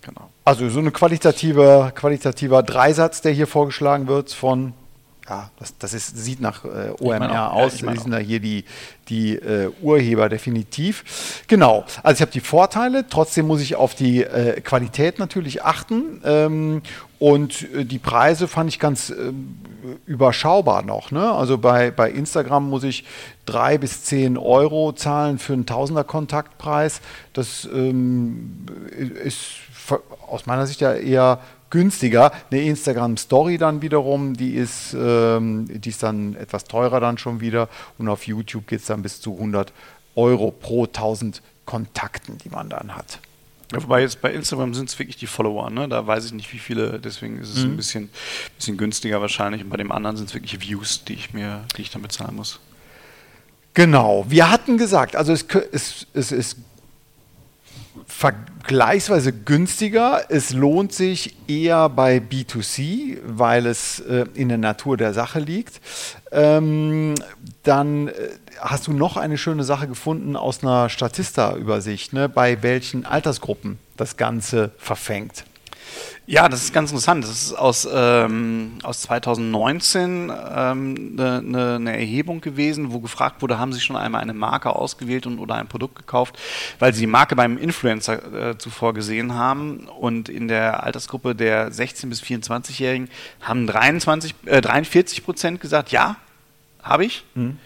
Genau. 0.00 0.30
Also 0.46 0.70
so 0.70 0.78
ein 0.78 0.90
qualitativer, 0.94 1.92
qualitativer 1.94 2.62
Dreisatz, 2.62 3.20
der 3.20 3.32
hier 3.32 3.46
vorgeschlagen 3.46 4.08
wird 4.08 4.32
von 4.32 4.72
ja, 5.28 5.50
das, 5.58 5.76
das 5.78 5.94
ist, 5.94 6.16
sieht 6.16 6.40
nach 6.40 6.64
äh, 6.64 6.92
OMR 6.98 7.52
auch, 7.52 7.54
aus. 7.54 7.80
Ja, 7.80 7.92
die 7.92 7.98
sind 7.98 8.10
da 8.10 8.18
hier 8.18 8.40
die, 8.40 8.64
die 9.08 9.36
äh, 9.36 9.70
Urheber 9.80 10.28
definitiv. 10.28 11.44
Genau, 11.46 11.84
also 12.02 12.18
ich 12.18 12.22
habe 12.22 12.32
die 12.32 12.40
Vorteile, 12.40 13.06
trotzdem 13.08 13.46
muss 13.46 13.60
ich 13.60 13.76
auf 13.76 13.94
die 13.94 14.24
äh, 14.24 14.60
Qualität 14.60 15.18
natürlich 15.18 15.62
achten. 15.64 16.20
Ähm, 16.24 16.82
und 17.20 17.70
äh, 17.74 17.84
die 17.84 17.98
Preise 17.98 18.48
fand 18.48 18.70
ich 18.70 18.80
ganz 18.80 19.10
äh, 19.10 19.32
überschaubar 20.06 20.82
noch. 20.82 21.10
Ne? 21.10 21.30
Also 21.30 21.58
bei, 21.58 21.90
bei 21.90 22.10
Instagram 22.10 22.68
muss 22.68 22.82
ich 22.82 23.04
drei 23.44 23.78
bis 23.78 24.04
zehn 24.04 24.36
Euro 24.38 24.92
zahlen 24.92 25.38
für 25.38 25.52
einen 25.52 25.66
Tausender 25.66 26.02
Kontaktpreis. 26.02 27.00
Das 27.32 27.68
ähm, 27.72 28.66
ist 29.22 29.46
aus 30.26 30.46
meiner 30.46 30.66
Sicht 30.66 30.80
ja 30.80 30.94
eher 30.94 31.40
günstiger. 31.70 32.32
Eine 32.50 32.62
Instagram 32.62 33.16
Story 33.16 33.58
dann 33.58 33.82
wiederum, 33.82 34.34
die 34.36 34.54
ist, 34.54 34.94
ähm, 34.98 35.66
die 35.68 35.88
ist 35.88 36.02
dann 36.02 36.34
etwas 36.34 36.64
teurer 36.64 37.00
dann 37.00 37.18
schon 37.18 37.40
wieder 37.40 37.68
und 37.98 38.08
auf 38.08 38.26
YouTube 38.26 38.66
geht 38.66 38.80
es 38.80 38.86
dann 38.86 39.02
bis 39.02 39.20
zu 39.20 39.34
100 39.34 39.72
Euro 40.16 40.50
pro 40.50 40.84
1000 40.84 41.42
Kontakten, 41.64 42.36
die 42.38 42.48
man 42.48 42.68
dann 42.68 42.96
hat. 42.96 43.20
Ja, 43.72 43.82
wobei 43.82 44.00
jetzt 44.00 44.20
bei 44.20 44.32
Instagram 44.32 44.74
sind 44.74 44.88
es 44.88 44.98
wirklich 44.98 45.16
die 45.16 45.28
Follower, 45.28 45.70
ne? 45.70 45.88
Da 45.88 46.04
weiß 46.04 46.26
ich 46.26 46.32
nicht, 46.32 46.52
wie 46.52 46.58
viele, 46.58 46.98
deswegen 46.98 47.38
ist 47.38 47.50
es 47.50 47.64
mhm. 47.64 47.70
ein 47.70 47.76
bisschen, 47.76 48.10
bisschen 48.56 48.76
günstiger 48.76 49.20
wahrscheinlich. 49.20 49.62
Und 49.62 49.70
bei 49.70 49.76
dem 49.76 49.92
anderen 49.92 50.16
sind 50.16 50.28
es 50.28 50.34
wirklich 50.34 50.60
Views, 50.60 51.04
die 51.04 51.14
ich 51.14 51.32
mir, 51.32 51.64
die 51.76 51.82
ich 51.82 51.90
dann 51.90 52.02
bezahlen 52.02 52.34
muss. 52.34 52.58
Genau, 53.74 54.26
wir 54.28 54.50
hatten 54.50 54.78
gesagt, 54.78 55.14
also 55.14 55.32
es, 55.32 55.46
es, 55.70 56.06
es 56.12 56.32
ist 56.32 56.56
vergleichsweise 58.06 59.32
günstiger. 59.32 60.22
Es 60.28 60.52
lohnt 60.52 60.92
sich 60.92 61.36
eher 61.48 61.88
bei 61.88 62.18
B2C, 62.18 63.18
weil 63.24 63.66
es 63.66 64.00
äh, 64.00 64.26
in 64.34 64.48
der 64.48 64.58
Natur 64.58 64.96
der 64.96 65.14
Sache 65.14 65.40
liegt. 65.40 65.80
Ähm, 66.32 67.14
dann 67.62 68.08
äh, 68.08 68.12
hast 68.60 68.86
du 68.86 68.92
noch 68.92 69.16
eine 69.16 69.38
schöne 69.38 69.64
Sache 69.64 69.88
gefunden 69.88 70.36
aus 70.36 70.62
einer 70.62 70.88
Statista-Übersicht, 70.88 72.12
ne, 72.12 72.28
bei 72.28 72.62
welchen 72.62 73.06
Altersgruppen 73.06 73.78
das 73.96 74.16
Ganze 74.16 74.70
verfängt. 74.78 75.44
Ja, 76.26 76.48
das 76.48 76.62
ist 76.62 76.72
ganz 76.72 76.90
interessant. 76.90 77.24
Das 77.24 77.30
ist 77.30 77.54
aus, 77.54 77.88
ähm, 77.92 78.78
aus 78.82 79.00
2019 79.02 80.30
eine 80.30 80.70
ähm, 80.72 81.14
ne, 81.16 81.42
ne, 81.42 81.80
ne 81.80 81.92
Erhebung 81.98 82.40
gewesen, 82.40 82.92
wo 82.92 83.00
gefragt 83.00 83.42
wurde, 83.42 83.58
haben 83.58 83.72
Sie 83.72 83.80
schon 83.80 83.96
einmal 83.96 84.22
eine 84.22 84.34
Marke 84.34 84.70
ausgewählt 84.70 85.26
und, 85.26 85.38
oder 85.38 85.56
ein 85.56 85.66
Produkt 85.66 85.96
gekauft, 85.96 86.38
weil 86.78 86.94
Sie 86.94 87.00
die 87.00 87.06
Marke 87.06 87.34
beim 87.34 87.58
Influencer 87.58 88.50
äh, 88.50 88.58
zuvor 88.58 88.94
gesehen 88.94 89.34
haben. 89.34 89.88
Und 89.88 90.28
in 90.28 90.48
der 90.48 90.84
Altersgruppe 90.84 91.34
der 91.34 91.72
16- 91.72 92.08
bis 92.08 92.22
24-Jährigen 92.22 93.08
haben 93.40 93.66
23, 93.66 94.34
äh, 94.46 94.60
43 94.60 95.24
Prozent 95.24 95.60
gesagt, 95.60 95.90
ja, 95.90 96.16
habe 96.82 97.04
ich. 97.04 97.24
Mhm. 97.34 97.58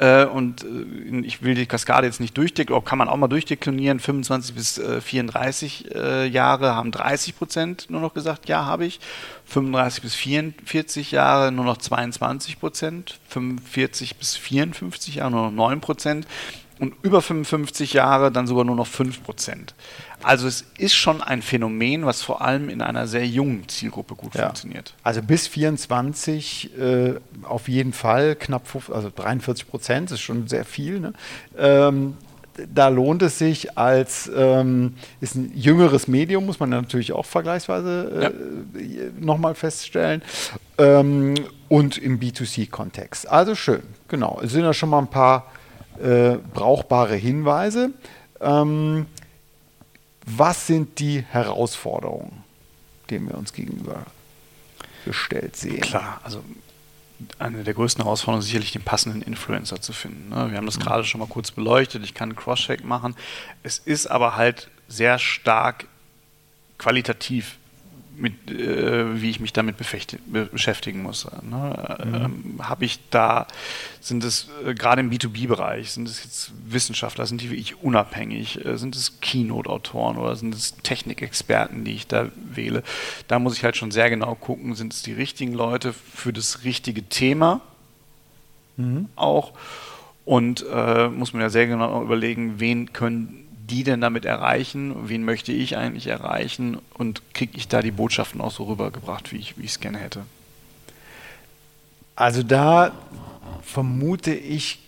Äh, 0.00 0.24
und 0.24 0.64
äh, 0.64 1.20
ich 1.26 1.42
will 1.42 1.54
die 1.54 1.66
Kaskade 1.66 2.06
jetzt 2.06 2.20
nicht 2.20 2.36
durchdeklinieren, 2.36 2.84
kann 2.86 2.96
man 2.96 3.08
auch 3.08 3.16
mal 3.16 3.28
durchdeklinieren. 3.28 4.00
25 4.00 4.54
bis 4.54 4.78
äh, 4.78 5.02
34 5.02 5.94
äh, 5.94 6.26
Jahre 6.26 6.74
haben 6.74 6.90
30 6.90 7.36
Prozent 7.36 7.86
nur 7.90 8.00
noch 8.00 8.14
gesagt, 8.14 8.48
ja, 8.48 8.64
habe 8.64 8.86
ich. 8.86 8.98
35 9.44 10.02
bis 10.02 10.14
44 10.14 11.12
Jahre 11.12 11.52
nur 11.52 11.66
noch 11.66 11.76
22 11.76 12.58
Prozent. 12.58 13.18
45 13.28 14.16
bis 14.16 14.36
54 14.36 15.16
Jahre 15.16 15.32
nur 15.32 15.50
noch 15.50 15.68
9 15.68 15.82
Prozent. 15.82 16.26
Und 16.80 16.94
über 17.02 17.20
55 17.20 17.92
Jahre 17.92 18.32
dann 18.32 18.46
sogar 18.46 18.64
nur 18.64 18.74
noch 18.74 18.86
5 18.86 19.22
Prozent. 19.22 19.74
Also 20.22 20.48
es 20.48 20.64
ist 20.78 20.94
schon 20.94 21.22
ein 21.22 21.42
Phänomen, 21.42 22.06
was 22.06 22.22
vor 22.22 22.40
allem 22.40 22.70
in 22.70 22.80
einer 22.80 23.06
sehr 23.06 23.26
jungen 23.26 23.68
Zielgruppe 23.68 24.14
gut 24.14 24.34
ja. 24.34 24.44
funktioniert. 24.46 24.94
Also 25.02 25.22
bis 25.22 25.46
24 25.46 26.78
äh, 26.78 27.14
auf 27.42 27.68
jeden 27.68 27.92
Fall, 27.92 28.34
knapp 28.34 28.66
50, 28.66 28.94
also 28.94 29.10
43 29.14 29.68
Prozent, 29.68 30.10
ist 30.10 30.20
schon 30.20 30.48
sehr 30.48 30.64
viel. 30.64 31.00
Ne? 31.00 31.12
Ähm, 31.58 32.16
da 32.72 32.88
lohnt 32.88 33.22
es 33.22 33.38
sich 33.38 33.76
als, 33.78 34.30
ähm, 34.34 34.94
ist 35.20 35.34
ein 35.34 35.52
jüngeres 35.54 36.08
Medium, 36.08 36.46
muss 36.46 36.60
man 36.60 36.70
natürlich 36.70 37.12
auch 37.12 37.26
vergleichsweise 37.26 38.32
äh, 38.74 38.82
ja. 38.82 39.02
nochmal 39.18 39.54
feststellen. 39.54 40.22
Ähm, 40.78 41.34
und 41.68 41.98
im 41.98 42.18
B2C-Kontext. 42.18 43.30
Also 43.30 43.54
schön, 43.54 43.82
genau. 44.08 44.40
Es 44.42 44.52
sind 44.52 44.64
ja 44.64 44.72
schon 44.72 44.88
mal 44.88 44.98
ein 44.98 45.10
paar 45.10 45.46
äh, 46.00 46.38
brauchbare 46.54 47.14
Hinweise. 47.16 47.90
Ähm, 48.40 49.06
was 50.26 50.66
sind 50.66 50.98
die 50.98 51.22
Herausforderungen, 51.22 52.44
denen 53.10 53.28
wir 53.28 53.36
uns 53.36 53.52
gegenüber 53.52 54.06
gestellt 55.04 55.56
sehen? 55.56 55.80
Klar, 55.80 56.20
also 56.22 56.42
eine 57.38 57.64
der 57.64 57.74
größten 57.74 58.02
Herausforderungen 58.02 58.40
ist 58.40 58.46
sicherlich 58.46 58.72
den 58.72 58.82
passenden 58.82 59.22
Influencer 59.22 59.80
zu 59.80 59.92
finden. 59.92 60.30
Ne? 60.30 60.50
Wir 60.50 60.56
haben 60.56 60.66
das 60.66 60.78
mhm. 60.78 60.82
gerade 60.82 61.04
schon 61.04 61.20
mal 61.20 61.26
kurz 61.26 61.50
beleuchtet. 61.50 62.04
Ich 62.04 62.14
kann 62.14 62.30
einen 62.30 62.36
Cross-Check 62.36 62.84
machen. 62.84 63.14
Es 63.62 63.78
ist 63.78 64.06
aber 64.06 64.36
halt 64.36 64.68
sehr 64.88 65.18
stark 65.18 65.86
qualitativ 66.78 67.58
mit, 68.20 68.50
äh, 68.50 69.20
wie 69.20 69.30
ich 69.30 69.40
mich 69.40 69.52
damit 69.52 69.76
beschäftigen 69.76 71.02
muss. 71.02 71.26
Ne? 71.42 71.98
Mhm. 72.04 72.14
Ähm, 72.14 72.54
Habe 72.62 72.84
ich 72.84 73.00
da, 73.10 73.46
sind 74.00 74.22
es 74.24 74.48
äh, 74.64 74.74
gerade 74.74 75.00
im 75.00 75.10
B2B-Bereich, 75.10 75.92
sind 75.92 76.08
es 76.08 76.22
jetzt 76.22 76.52
Wissenschaftler, 76.66 77.26
sind 77.26 77.40
die 77.40 77.50
wirklich 77.50 77.82
unabhängig, 77.82 78.64
äh, 78.64 78.76
sind 78.76 78.94
es 78.94 79.20
Keynote-Autoren 79.20 80.18
oder 80.18 80.36
sind 80.36 80.54
es 80.54 80.76
Technikexperten, 80.82 81.84
die 81.84 81.94
ich 81.94 82.06
da 82.06 82.28
wähle? 82.34 82.82
Da 83.28 83.38
muss 83.38 83.56
ich 83.56 83.64
halt 83.64 83.76
schon 83.76 83.90
sehr 83.90 84.10
genau 84.10 84.34
gucken, 84.34 84.74
sind 84.74 84.92
es 84.92 85.02
die 85.02 85.12
richtigen 85.12 85.52
Leute 85.52 85.92
für 85.92 86.32
das 86.32 86.64
richtige 86.64 87.02
Thema 87.04 87.60
mhm. 88.76 89.08
auch 89.16 89.52
und 90.24 90.64
äh, 90.72 91.08
muss 91.08 91.32
man 91.32 91.42
ja 91.42 91.50
sehr 91.50 91.66
genau 91.66 92.02
überlegen, 92.02 92.60
wen 92.60 92.92
können 92.92 93.46
die 93.70 93.84
denn 93.84 94.00
damit 94.00 94.24
erreichen? 94.24 95.08
Wen 95.08 95.24
möchte 95.24 95.52
ich 95.52 95.76
eigentlich 95.76 96.08
erreichen? 96.08 96.78
Und 96.94 97.22
kriege 97.34 97.56
ich 97.56 97.68
da 97.68 97.80
die 97.80 97.90
Botschaften 97.90 98.40
auch 98.40 98.50
so 98.50 98.64
rübergebracht, 98.64 99.32
wie 99.32 99.38
ich 99.38 99.54
es 99.64 99.80
gerne 99.80 99.98
hätte? 99.98 100.24
Also 102.16 102.42
da 102.42 102.92
vermute 103.62 104.34
ich, 104.34 104.80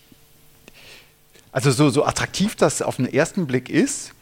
also 1.53 1.71
so, 1.71 1.91
so 1.91 2.05
attraktiv 2.05 2.57
das 2.57 2.83
auf 2.83 2.97
den 2.97 3.07
ersten 3.07 3.47
Blick 3.47 3.71
ist, 3.71 4.13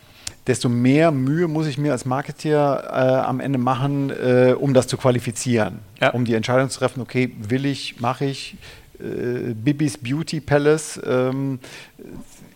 desto 0.47 0.69
mehr 0.69 1.11
Mühe 1.11 1.49
muss 1.49 1.67
ich 1.67 1.79
mir 1.79 1.93
als 1.93 2.05
Marketeer 2.05 2.85
äh, 2.89 3.29
am 3.29 3.41
Ende 3.41 3.59
machen, 3.59 4.11
äh, 4.11 4.55
um 4.59 4.75
das 4.75 4.87
zu 4.87 4.97
qualifizieren. 4.97 5.81
Ja. 6.01 6.11
Um 6.11 6.25
die 6.25 6.35
Entscheidung 6.35 6.71
zu 6.71 6.79
treffen, 6.79 7.01
okay, 7.01 7.35
will 7.37 7.67
ich, 7.67 8.01
mache 8.01 8.25
ich, 8.27 8.57
äh, 8.99 9.55
Bibis 9.55 9.99
Beauty 9.99 10.41
Palace, 10.41 11.01
ähm, 11.05 11.59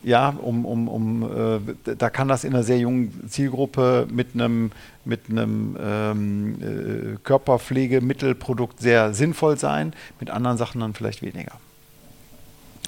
ja, 0.05 0.29
um, 0.29 0.65
um, 0.65 0.89
um 0.89 1.23
äh, 1.23 1.95
da 1.97 2.11
kann 2.11 2.29
das 2.29 2.45
in 2.45 2.55
einer 2.55 2.63
sehr 2.63 2.79
jungen 2.79 3.29
Zielgruppe 3.29 4.07
mit 4.11 4.35
einem 4.35 4.71
mit 5.05 5.29
einem 5.29 5.77
ähm, 5.81 6.55
äh, 6.61 7.17
Körperpflegemittelprodukt 7.23 8.81
sehr 8.81 9.13
sinnvoll 9.15 9.59
sein, 9.59 9.95
mit 10.21 10.31
anderen 10.31 10.57
Sachen 10.57 10.81
dann 10.81 10.95
vielleicht 10.95 11.23
weniger. 11.23 11.53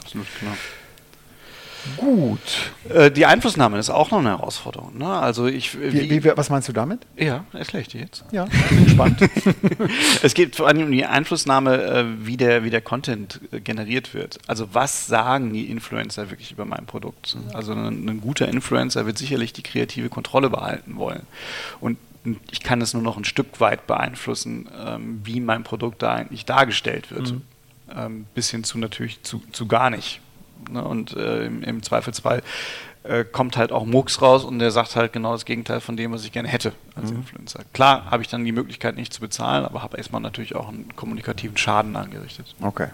Absolut, 0.00 0.26
genau. 0.40 0.52
Gut. 1.96 2.40
Äh, 2.88 3.10
die 3.10 3.26
Einflussnahme 3.26 3.78
ist 3.78 3.90
auch 3.90 4.10
noch 4.10 4.18
eine 4.18 4.30
Herausforderung. 4.30 4.98
Ne? 4.98 5.06
Also 5.06 5.46
ich, 5.46 5.80
wie, 5.80 6.10
wie, 6.10 6.24
was 6.36 6.50
meinst 6.50 6.68
du 6.68 6.72
damit? 6.72 7.00
Ja, 7.16 7.44
erkläre 7.52 7.82
ich 7.82 7.88
dir 7.88 8.00
jetzt. 8.00 8.24
Ja, 8.32 8.46
bin 8.68 8.84
gespannt. 8.84 9.20
es 10.22 10.34
geht 10.34 10.56
vor 10.56 10.68
allem 10.68 10.82
um 10.82 10.90
die 10.90 11.04
Einflussnahme, 11.04 11.82
äh, 11.82 12.04
wie, 12.26 12.36
der, 12.36 12.64
wie 12.64 12.70
der 12.70 12.80
Content 12.80 13.40
äh, 13.52 13.60
generiert 13.60 14.14
wird. 14.14 14.38
Also 14.46 14.68
was 14.72 15.06
sagen 15.06 15.52
die 15.52 15.70
Influencer 15.70 16.30
wirklich 16.30 16.52
über 16.52 16.64
mein 16.64 16.86
Produkt? 16.86 17.36
Also 17.52 17.72
ein, 17.72 18.08
ein 18.08 18.20
guter 18.20 18.48
Influencer 18.48 19.06
wird 19.06 19.18
sicherlich 19.18 19.52
die 19.52 19.62
kreative 19.62 20.08
Kontrolle 20.08 20.50
behalten 20.50 20.96
wollen. 20.96 21.22
Und 21.80 21.98
ich 22.50 22.62
kann 22.62 22.80
es 22.80 22.92
nur 22.92 23.02
noch 23.02 23.16
ein 23.16 23.24
Stück 23.24 23.60
weit 23.60 23.86
beeinflussen, 23.86 24.68
ähm, 24.84 25.20
wie 25.24 25.40
mein 25.40 25.62
Produkt 25.62 26.02
da 26.02 26.14
eigentlich 26.14 26.44
dargestellt 26.44 27.10
wird. 27.10 27.32
Mhm. 27.32 27.42
Ähm, 27.96 28.26
bis 28.34 28.50
hin 28.50 28.64
zu 28.64 28.78
natürlich 28.78 29.22
zu, 29.22 29.40
zu 29.52 29.66
gar 29.66 29.90
nicht 29.90 30.20
Ne? 30.70 30.82
Und 30.82 31.14
äh, 31.16 31.46
im, 31.46 31.62
im, 31.62 31.82
Zweifelsfall 31.82 32.42
äh, 33.04 33.24
kommt 33.24 33.56
halt 33.56 33.72
auch 33.72 33.86
Murks 33.86 34.20
raus 34.22 34.44
und 34.44 34.58
der 34.58 34.70
sagt 34.70 34.96
halt 34.96 35.12
genau 35.12 35.32
das 35.32 35.44
Gegenteil 35.44 35.80
von 35.80 35.96
dem, 35.96 36.12
was 36.12 36.24
ich 36.24 36.32
gerne 36.32 36.48
hätte 36.48 36.72
als 36.94 37.10
mhm. 37.10 37.18
Influencer. 37.18 37.60
Klar 37.72 38.10
habe 38.10 38.22
ich 38.22 38.28
dann 38.28 38.44
die 38.44 38.52
Möglichkeit 38.52 38.96
nicht 38.96 39.12
zu 39.12 39.20
bezahlen, 39.20 39.64
aber 39.64 39.82
habe 39.82 39.96
erstmal 39.96 40.20
natürlich 40.20 40.54
auch 40.56 40.68
einen 40.68 40.94
kommunikativen 40.96 41.56
Schaden 41.56 41.96
angerichtet. 41.96 42.54
Okay. 42.60 42.88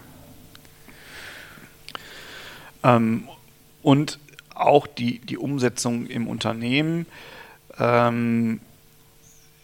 Ähm, 2.83 3.27
und 3.81 4.19
auch 4.55 4.87
die, 4.87 5.19
die 5.19 5.37
Umsetzung 5.37 6.05
im 6.05 6.27
Unternehmen. 6.27 7.05
Ähm, 7.79 8.59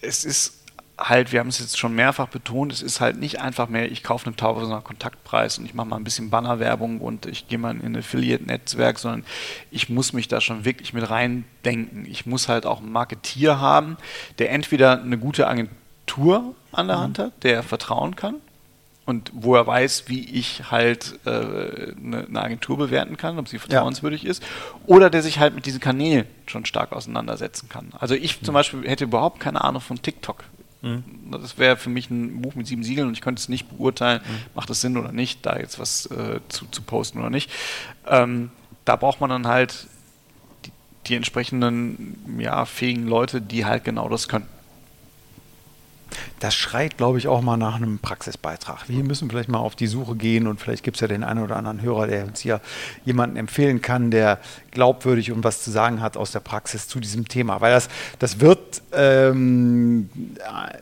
es 0.02 0.24
ist 0.24 0.59
halt, 1.00 1.32
wir 1.32 1.40
haben 1.40 1.48
es 1.48 1.60
jetzt 1.60 1.78
schon 1.78 1.96
mehrfach 1.96 2.28
betont, 2.28 2.74
es 2.74 2.82
ist 2.82 3.00
halt 3.00 3.18
nicht 3.18 3.40
einfach 3.40 3.70
mehr, 3.70 3.92
ich 3.92 4.04
kaufe 4.04 4.26
einen 4.28 4.36
Tausender 4.36 4.82
Kontaktpreis 4.82 5.58
und 5.58 5.66
ich 5.66 5.74
mache 5.74 5.88
mal 5.88 5.96
ein 5.96 6.04
bisschen 6.04 6.30
Bannerwerbung 6.30 7.00
und 7.00 7.26
ich 7.26 7.48
gehe 7.48 7.58
mal 7.58 7.72
in 7.72 7.82
ein 7.82 7.98
Affiliate-Netzwerk, 7.98 9.00
sondern 9.00 9.26
ich 9.72 9.90
muss 9.90 10.14
mich 10.14 10.28
da 10.28 10.42
schon 10.42 10.66
wirklich 10.66 10.94
mit 10.94 11.10
reindenken. 11.10 12.06
Ich 12.06 12.26
muss 12.26 12.50
halt 12.50 12.66
auch 12.66 12.80
einen 12.80 12.92
Marketier 12.92 13.60
haben, 13.60 13.98
der 14.38 14.52
entweder 14.52 15.02
eine 15.02 15.18
gute 15.18 15.48
Agentur 15.48 16.56
an 16.72 16.88
der 16.88 16.98
mhm. 16.98 17.02
Hand 17.02 17.20
hat, 17.20 17.44
der 17.44 17.64
vertrauen 17.64 18.16
kann 18.16 18.36
und 19.10 19.32
wo 19.34 19.56
er 19.56 19.66
weiß, 19.66 20.04
wie 20.08 20.24
ich 20.24 20.70
halt 20.70 21.20
äh, 21.26 21.30
eine, 21.30 22.26
eine, 22.28 22.42
Agentur 22.42 22.78
bewerten 22.78 23.18
kann, 23.18 23.40
ob 23.40 23.48
sie 23.48 23.58
vertrauenswürdig 23.58 24.24
ja. 24.24 24.30
ist, 24.30 24.44
oder 24.86 25.10
der 25.10 25.24
sich 25.24 25.40
halt 25.40 25.56
mit 25.56 25.66
diesen 25.66 25.80
Kanälen 25.80 26.28
schon 26.46 26.66
stark 26.66 26.92
auseinandersetzen 26.92 27.70
kann. 27.70 27.92
Also 27.98 28.14
ich 28.14 28.42
zum 28.42 28.54
mhm. 28.54 28.58
Beispiel 28.58 28.88
hätte 28.88 29.06
überhaupt 29.06 29.40
keine 29.40 29.64
Ahnung 29.64 29.82
von 29.82 30.02
TikTok. 30.02 30.44
Mhm. 30.82 31.04
Das 31.32 31.58
wäre 31.58 31.78
für 31.78 31.90
mich 31.90 32.10
ein 32.10 32.42
Buch 32.42 32.56
mit 32.56 32.68
sieben 32.68 32.84
Siegeln 32.84 33.08
und 33.08 33.14
ich 33.14 33.22
könnte 33.22 33.40
es 33.40 33.50
nicht 33.50 33.70
beurteilen, 33.70 34.22
mhm. 34.24 34.56
macht 34.56 34.70
es 34.70 34.82
Sinn 34.82 34.98
oder 34.98 35.12
nicht, 35.12 35.46
da 35.46 35.58
jetzt 35.58 35.80
was 35.80 36.06
äh, 36.08 36.40
zu, 36.50 36.66
zu 36.68 36.82
posten 36.82 37.20
oder 37.20 37.30
nicht. 37.30 37.52
Ähm, 38.08 38.52
da 38.86 38.96
braucht 38.96 39.22
man 39.22 39.30
dann 39.30 39.48
halt 39.48 39.88
die, 40.66 40.72
die 41.08 41.16
entsprechenden 41.16 42.38
ja, 42.40 42.66
fähigen 42.66 43.08
Leute, 43.08 43.42
die 43.42 43.66
halt 43.66 43.84
genau 43.84 44.10
das 44.10 44.28
können 44.28 44.48
das 46.40 46.56
schreit, 46.56 46.98
glaube 46.98 47.18
ich, 47.18 47.28
auch 47.28 47.42
mal 47.42 47.58
nach 47.58 47.76
einem 47.76 48.00
Praxisbeitrag. 48.00 48.88
Wir 48.88 49.04
müssen 49.04 49.30
vielleicht 49.30 49.50
mal 49.50 49.60
auf 49.60 49.76
die 49.76 49.88
Suche 49.88 50.16
gehen 50.16 50.48
und 50.48 50.60
vielleicht 50.60 50.84
gibt 50.84 50.98
es 50.98 51.02
ja 51.02 51.08
den 51.08 51.24
einen 51.24 51.44
oder 51.44 51.58
anderen 51.58 51.82
Hörer, 51.82 52.08
der 52.08 52.26
uns 52.26 52.40
hier 52.40 52.62
jemanden 53.06 53.36
empfehlen 53.36 53.82
kann, 53.82 54.12
der 54.12 54.40
glaubwürdig 54.72 55.32
und 55.32 55.44
was 55.44 55.64
zu 55.64 55.72
sagen 55.72 56.02
hat 56.02 56.18
aus 56.18 56.32
der 56.32 56.40
Praxis 56.40 56.88
zu 56.88 57.00
diesem 57.00 57.28
Thema. 57.28 57.62
Weil 57.62 57.72
das, 57.72 57.90
das 58.20 58.40
wird, 58.40 58.82
ähm, 58.94 60.10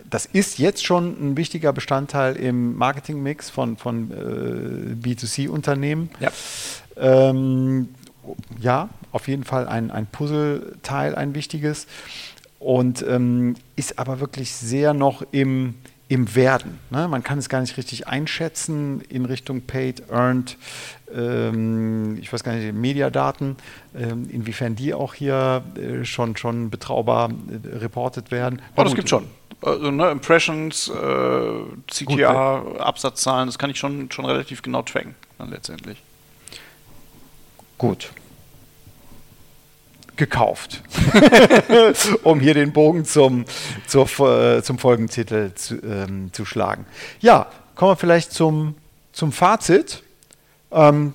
das 0.10 0.26
ist 0.26 0.60
jetzt 0.60 0.86
schon 0.86 1.32
ein 1.32 1.38
wichtiger 1.38 1.74
Bestandteil 1.74 2.36
im 2.36 2.78
Marketingmix 2.78 3.50
von, 3.50 3.78
von 3.78 4.12
äh, 4.12 5.08
B2C-Unternehmen. 5.08 6.10
Ja. 6.20 6.32
Ähm, 6.98 7.90
ja, 8.60 8.90
auf 9.12 9.28
jeden 9.28 9.44
Fall 9.44 9.68
ein, 9.68 9.90
ein 9.90 10.06
Puzzleteil, 10.06 11.16
ein 11.16 11.34
wichtiges 11.34 11.88
und 12.68 13.02
ähm, 13.08 13.56
ist 13.78 13.98
aber 13.98 14.20
wirklich 14.20 14.52
sehr 14.52 14.94
noch 14.94 15.24
im, 15.32 15.76
im 16.10 16.36
Werden. 16.36 16.80
Ne? 16.90 17.08
Man 17.08 17.24
kann 17.24 17.40
es 17.40 17.48
gar 17.48 17.62
nicht 17.62 17.78
richtig 17.78 18.10
einschätzen 18.10 19.00
in 19.08 19.24
Richtung 19.24 19.62
Paid, 19.62 20.04
Earned, 20.12 20.58
ähm, 21.16 22.18
ich 22.20 22.34
weiß 22.34 22.44
gar 22.44 22.56
nicht, 22.56 22.74
Mediadaten, 22.74 23.56
ähm, 23.98 24.30
inwiefern 24.30 24.76
die 24.76 24.94
auch 24.94 25.14
hier 25.14 25.64
äh, 25.78 26.04
schon, 26.04 26.36
schon 26.36 26.70
betraubar 26.70 27.30
äh, 27.30 27.78
reportet 27.78 28.32
werden. 28.32 28.62
Oh, 28.76 28.84
das 28.84 28.96
gibt 28.96 29.08
schon. 29.08 29.28
Also, 29.62 29.90
ne, 29.90 30.10
Impressions, 30.12 30.90
äh, 30.90 31.50
CTA, 31.90 32.80
Absatzzahlen, 32.80 33.48
das 33.48 33.58
kann 33.58 33.70
ich 33.70 33.80
schon, 33.80 34.12
schon 34.12 34.26
relativ 34.26 34.62
genau 34.62 34.82
tracken, 34.82 35.16
dann 35.38 35.52
letztendlich. 35.52 36.04
Gut 37.78 38.12
gekauft. 40.18 40.84
um 42.24 42.40
hier 42.40 42.54
den 42.54 42.74
Bogen 42.74 43.06
zum, 43.06 43.46
zur, 43.86 44.08
äh, 44.20 44.64
zum 44.64 44.78
Folgentitel 44.78 45.54
zu, 45.54 45.76
ähm, 45.76 46.34
zu 46.34 46.46
schlagen. 46.46 46.86
Ja, 47.20 47.48
kommen 47.76 47.92
wir 47.92 47.96
vielleicht 47.96 48.32
zum, 48.34 48.76
zum 49.14 49.32
Fazit. 49.32 50.04
Ähm, 50.72 51.14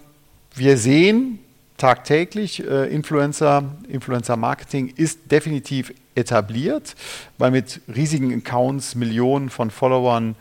wir 0.55 0.79
sehen 0.79 1.39
tagtäglich, 1.77 2.65
äh, 2.65 2.87
Influencer, 2.95 3.65
Influencer 3.89 4.37
Marketing 4.37 4.93
ist 4.95 5.31
definitiv 5.31 5.93
etabliert, 6.15 6.95
weil 7.39 7.51
mit 7.51 7.81
riesigen 7.95 8.33
Accounts 8.33 8.95
Millionen 8.95 9.51
von 9.51 9.71
Followern 9.71 10.37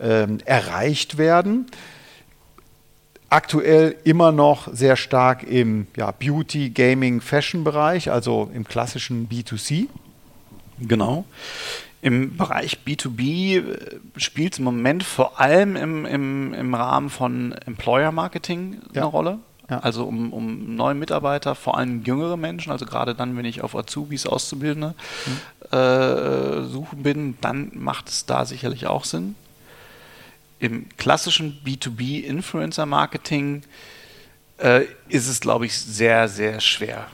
ähm, 0.00 0.38
erreicht 0.44 1.18
werden 1.18 1.66
aktuell 3.30 3.96
immer 4.04 4.32
noch 4.32 4.68
sehr 4.72 4.96
stark 4.96 5.42
im 5.42 5.86
ja, 5.96 6.10
Beauty, 6.12 6.70
Gaming, 6.70 7.20
Fashion-Bereich, 7.20 8.10
also 8.10 8.50
im 8.54 8.64
klassischen 8.64 9.28
B2C. 9.28 9.88
Genau. 10.80 11.24
Im 12.00 12.36
Bereich 12.36 12.78
B2B 12.86 13.58
äh, 13.58 14.00
spielt 14.16 14.52
es 14.52 14.58
im 14.60 14.64
Moment 14.64 15.02
vor 15.02 15.40
allem 15.40 15.74
im, 15.76 16.06
im, 16.06 16.54
im 16.54 16.74
Rahmen 16.74 17.10
von 17.10 17.52
Employer 17.66 18.12
Marketing 18.12 18.80
eine 18.90 18.94
ja. 18.94 19.04
Rolle. 19.04 19.38
Ja. 19.68 19.80
Also 19.80 20.04
um, 20.04 20.32
um 20.32 20.76
neue 20.76 20.94
Mitarbeiter, 20.94 21.54
vor 21.54 21.76
allem 21.76 22.04
jüngere 22.04 22.36
Menschen, 22.38 22.72
also 22.72 22.86
gerade 22.86 23.14
dann, 23.14 23.36
wenn 23.36 23.44
ich 23.44 23.62
auf 23.62 23.76
Azubis, 23.76 24.26
Auszubildende 24.26 24.94
mhm. 25.26 25.76
äh, 25.76 26.62
suchen 26.64 27.02
bin, 27.02 27.36
dann 27.40 27.72
macht 27.74 28.08
es 28.08 28.24
da 28.24 28.46
sicherlich 28.46 28.86
auch 28.86 29.04
Sinn 29.04 29.34
im 30.58 30.88
klassischen 30.96 31.60
B2B-Influencer-Marketing 31.64 33.62
äh, 34.58 34.84
ist 35.08 35.28
es, 35.28 35.40
glaube 35.40 35.66
ich, 35.66 35.78
sehr, 35.78 36.28
sehr 36.28 36.60
schwer. 36.60 37.06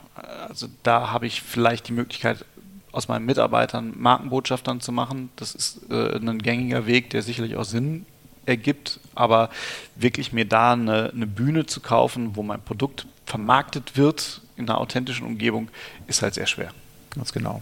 Also 0.47 0.67
da 0.83 1.11
habe 1.11 1.27
ich 1.27 1.41
vielleicht 1.41 1.87
die 1.87 1.93
Möglichkeit, 1.93 2.45
aus 2.91 3.07
meinen 3.09 3.25
Mitarbeitern 3.25 3.93
Markenbotschaftern 3.97 4.79
zu 4.79 4.91
machen. 4.91 5.29
Das 5.35 5.53
ist 5.53 5.81
äh, 5.89 6.15
ein 6.15 6.39
gängiger 6.39 6.85
Weg, 6.85 7.09
der 7.09 7.21
sicherlich 7.21 7.57
auch 7.57 7.65
Sinn 7.65 8.05
ergibt, 8.45 8.99
aber 9.15 9.49
wirklich 9.95 10.31
mir 10.31 10.45
da 10.45 10.73
eine, 10.73 11.11
eine 11.13 11.27
Bühne 11.27 11.65
zu 11.65 11.81
kaufen, 11.81 12.35
wo 12.35 12.43
mein 12.43 12.61
Produkt 12.61 13.05
vermarktet 13.25 13.97
wird 13.97 14.41
in 14.55 14.69
einer 14.69 14.79
authentischen 14.79 15.25
Umgebung, 15.25 15.69
ist 16.07 16.21
halt 16.21 16.35
sehr 16.35 16.47
schwer. 16.47 16.71
Ganz 17.15 17.33
genau. 17.33 17.61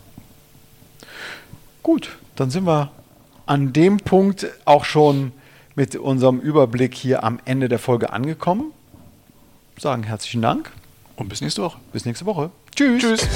Gut, 1.82 2.10
dann 2.36 2.52
sind 2.52 2.66
wir 2.66 2.92
an 3.46 3.74
dem 3.74 3.98
Punkt 3.98 4.48
auch 4.66 4.86
schon 4.86 5.32
mit 5.76 5.96
unserem 5.96 6.40
Überblick 6.40 6.94
hier 6.96 7.24
am 7.24 7.40
Ende 7.46 7.70
der 7.70 7.80
Folge 7.80 8.12
angekommen. 8.14 8.72
Sagen 9.78 10.04
herzlichen 10.04 10.42
Dank. 10.42 10.72
Und 11.16 11.30
bis 11.30 11.42
nächste 11.42 11.62
Woche. 11.62 11.78
Bis 11.92 12.06
nächste 12.06 12.26
Woche. 12.26 12.52
Tschüss. 12.76 13.02
Tschüss. 13.02 13.28